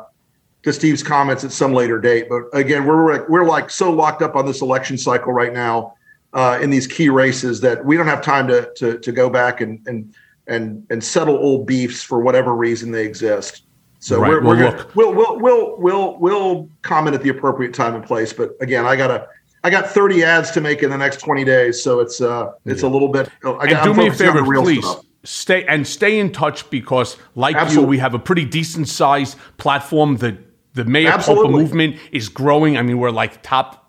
[0.63, 2.31] to Steve's comments at some later date.
[2.31, 5.97] But again, we're we're like so locked up on this election cycle right now
[6.33, 9.61] uh, in these key races that we don't have time to to, to go back
[9.61, 10.15] and and
[10.47, 13.63] and and settle old beefs for whatever reason they exist.
[13.99, 14.31] So Right.
[14.31, 18.05] we're, Well, we're gonna, we'll we'll we'll we'll we'll comment at the appropriate time and
[18.05, 18.33] place.
[18.33, 19.27] But again, I gotta.
[19.63, 22.83] I got 30 ads to make in the next 20 days, so it's uh it's
[22.83, 23.29] a little bit.
[23.45, 24.83] I and got, do me a favor, please.
[24.83, 25.05] stuff.
[25.23, 30.17] Stay and stay in touch because, like you, we have a pretty decent sized platform.
[30.17, 30.39] The
[30.73, 31.53] the Culpa Absolutely.
[31.53, 32.79] movement is growing.
[32.79, 33.80] I mean, we're like top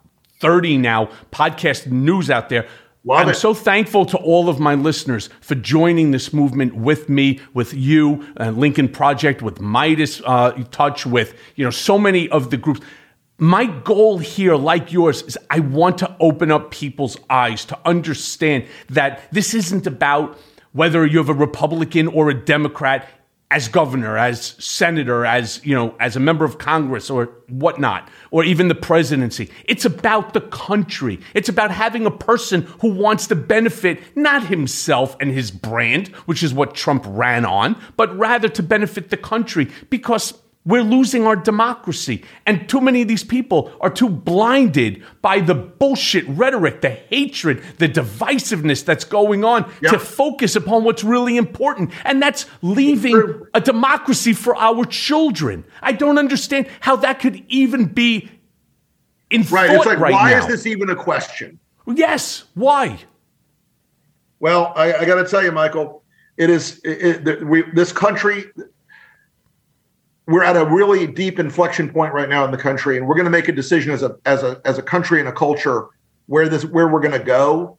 [0.41, 1.09] thirty now.
[1.31, 2.68] Podcast news out there.
[3.09, 3.35] I'm it.
[3.35, 8.27] so thankful to all of my listeners for joining this movement with me, with you,
[8.39, 12.81] uh, Lincoln Project, with Midas uh, Touch, with you know so many of the groups.
[13.39, 18.65] My goal here, like yours, is I want to open up people's eyes to understand
[18.89, 20.38] that this isn't about
[20.73, 23.09] whether you have a Republican or a Democrat.
[23.52, 28.45] As governor, as senator, as you know, as a member of Congress or whatnot, or
[28.45, 29.49] even the presidency.
[29.65, 31.19] It's about the country.
[31.34, 36.44] It's about having a person who wants to benefit not himself and his brand, which
[36.44, 41.35] is what Trump ran on, but rather to benefit the country because we're losing our
[41.35, 42.23] democracy.
[42.45, 47.63] And too many of these people are too blinded by the bullshit rhetoric, the hatred,
[47.79, 51.91] the divisiveness that's going on to focus upon what's really important.
[52.05, 55.65] And that's leaving a democracy for our children.
[55.81, 58.29] I don't understand how that could even be
[59.31, 59.71] in Right.
[59.71, 60.39] It's like, right why now.
[60.39, 61.59] is this even a question?
[61.88, 62.43] Yes.
[62.53, 62.99] Why?
[64.39, 66.03] Well, I, I got to tell you, Michael,
[66.38, 68.45] it is it, it, we, this country.
[70.27, 73.26] We're at a really deep inflection point right now in the country, and we're going
[73.26, 75.88] to make a decision as a as a as a country and a culture
[76.27, 77.77] where this where we're going to go.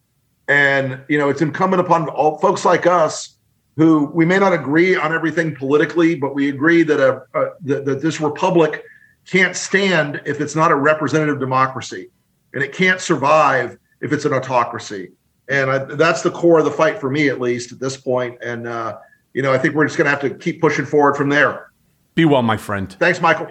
[0.48, 3.36] And you know, it's incumbent upon all folks like us
[3.77, 7.85] who we may not agree on everything politically, but we agree that a, a that,
[7.85, 8.85] that this republic
[9.27, 12.10] can't stand if it's not a representative democracy,
[12.55, 15.12] and it can't survive if it's an autocracy.
[15.48, 18.36] And I, that's the core of the fight for me, at least at this point.
[18.43, 18.98] And uh,
[19.32, 21.72] you know, I think we're just going to have to keep pushing forward from there.
[22.14, 22.94] Be well, my friend.
[22.98, 23.47] Thanks, Michael.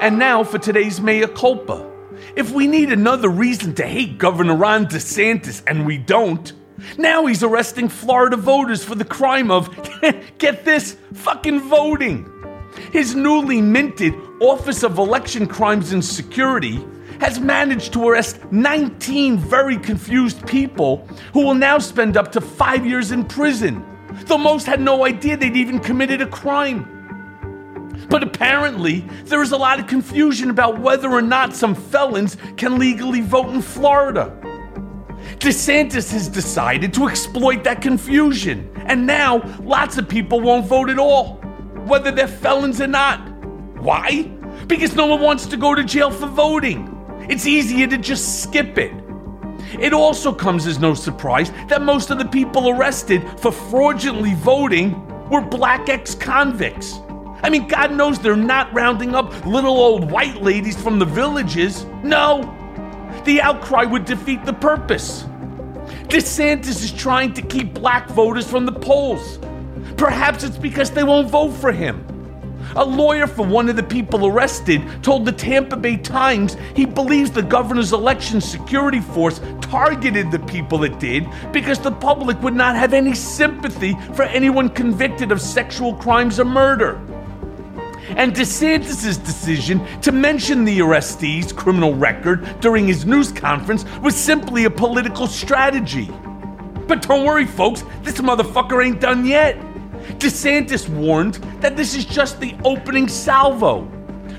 [0.00, 1.86] And now for today's mea culpa.
[2.36, 6.52] If we need another reason to hate Governor Ron DeSantis, and we don't,
[6.96, 9.68] now he's arresting Florida voters for the crime of,
[10.38, 12.32] get this, fucking voting.
[12.92, 16.82] His newly minted Office of Election Crimes and Security
[17.20, 22.86] has managed to arrest 19 very confused people who will now spend up to five
[22.86, 23.84] years in prison.
[24.26, 26.94] Though most had no idea they'd even committed a crime.
[28.08, 32.78] But apparently, there is a lot of confusion about whether or not some felons can
[32.78, 34.34] legally vote in Florida.
[35.38, 40.98] DeSantis has decided to exploit that confusion, and now lots of people won't vote at
[40.98, 41.34] all,
[41.86, 43.20] whether they're felons or not.
[43.78, 44.22] Why?
[44.66, 46.94] Because no one wants to go to jail for voting.
[47.28, 48.92] It's easier to just skip it.
[49.78, 55.04] It also comes as no surprise that most of the people arrested for fraudulently voting
[55.28, 57.00] were black ex convicts.
[57.42, 61.84] I mean, God knows they're not rounding up little old white ladies from the villages.
[62.02, 62.42] No,
[63.24, 65.24] the outcry would defeat the purpose.
[66.08, 69.38] DeSantis is trying to keep black voters from the polls.
[69.96, 72.04] Perhaps it's because they won't vote for him.
[72.76, 77.30] A lawyer for one of the people arrested told the Tampa Bay Times he believes
[77.30, 82.76] the governor's election security force targeted the people it did because the public would not
[82.76, 87.00] have any sympathy for anyone convicted of sexual crimes or murder.
[88.16, 94.64] And DeSantis' decision to mention the arrestee's criminal record during his news conference was simply
[94.64, 96.10] a political strategy.
[96.86, 99.56] But don't worry, folks, this motherfucker ain't done yet.
[100.16, 103.86] DeSantis warned that this is just the opening salvo.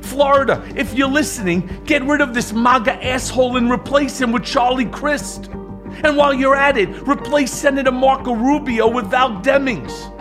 [0.01, 4.85] Florida, if you're listening, get rid of this MAGA asshole and replace him with Charlie
[4.85, 5.45] Crist.
[6.03, 10.15] And while you're at it, replace Senator Marco Rubio with Val Demings.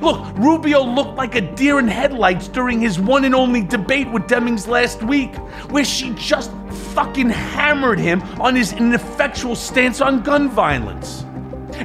[0.00, 4.24] Look, Rubio looked like a deer in headlights during his one and only debate with
[4.24, 5.34] Demings last week,
[5.70, 6.52] where she just
[6.94, 11.24] fucking hammered him on his ineffectual stance on gun violence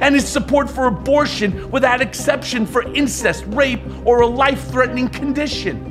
[0.00, 5.88] and his support for abortion without exception for incest, rape, or a life threatening condition.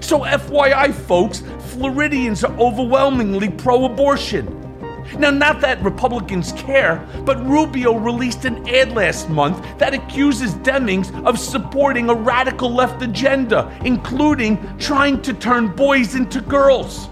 [0.00, 4.60] So, FYI, folks, Floridians are overwhelmingly pro abortion.
[5.18, 11.12] Now, not that Republicans care, but Rubio released an ad last month that accuses Demings
[11.24, 17.08] of supporting a radical left agenda, including trying to turn boys into girls.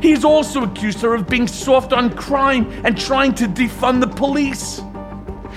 [0.00, 4.80] He's also accused her of being soft on crime and trying to defund the police.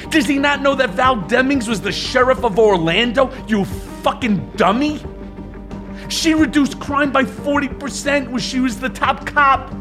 [0.09, 5.01] Does he not know that Val Demings was the sheriff of Orlando, you fucking dummy?
[6.09, 9.73] She reduced crime by 40% when she was the top cop.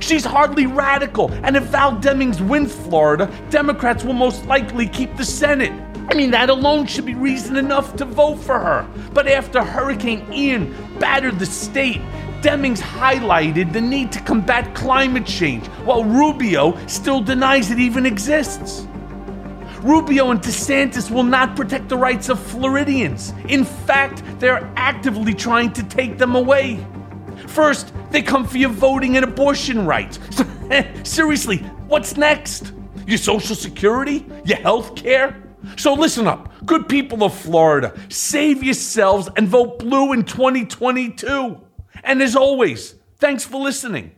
[0.00, 5.24] She's hardly radical, and if Val Demings wins Florida, Democrats will most likely keep the
[5.24, 5.72] Senate.
[6.10, 8.86] I mean, that alone should be reason enough to vote for her.
[9.12, 12.00] But after Hurricane Ian battered the state,
[12.40, 18.86] Demings highlighted the need to combat climate change, while Rubio still denies it even exists.
[19.82, 23.32] Rubio and DeSantis will not protect the rights of Floridians.
[23.48, 26.84] In fact, they're actively trying to take them away.
[27.46, 30.18] First, they come for your voting and abortion rights.
[31.04, 32.72] Seriously, what's next?
[33.06, 34.26] Your social security?
[34.44, 35.42] Your health care?
[35.76, 41.60] So listen up, good people of Florida, save yourselves and vote blue in 2022.
[42.04, 44.12] And as always, thanks for listening.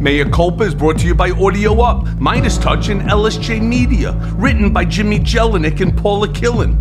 [0.00, 4.12] Mea Culpa is brought to you by Audio Up, Midas Touch, and LSJ Media.
[4.36, 6.76] Written by Jimmy Jelinek and Paula Killen.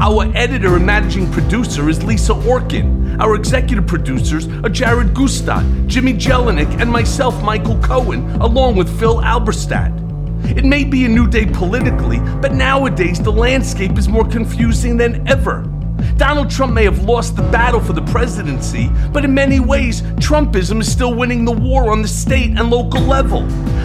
[0.00, 3.20] Our editor and managing producer is Lisa Orkin.
[3.20, 9.16] Our executive producers are Jared Gustad, Jimmy Jelinek, and myself, Michael Cohen, along with Phil
[9.16, 9.92] Alberstadt.
[10.56, 15.28] It may be a new day politically, but nowadays the landscape is more confusing than
[15.28, 15.71] ever.
[16.16, 20.80] Donald Trump may have lost the battle for the presidency, but in many ways, Trumpism
[20.80, 23.42] is still winning the war on the state and local level.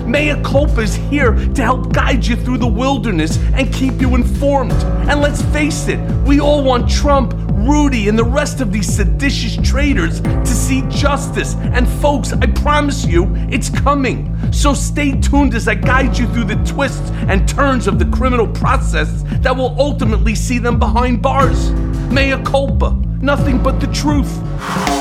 [0.07, 4.71] Mea Culpa is here to help guide you through the wilderness and keep you informed.
[5.09, 9.57] And let's face it, we all want Trump, Rudy, and the rest of these seditious
[9.67, 11.55] traitors to see justice.
[11.55, 14.33] And folks, I promise you, it's coming.
[14.53, 18.47] So stay tuned as I guide you through the twists and turns of the criminal
[18.47, 21.69] process that will ultimately see them behind bars.
[22.11, 24.96] Mea culpa, nothing but the truth.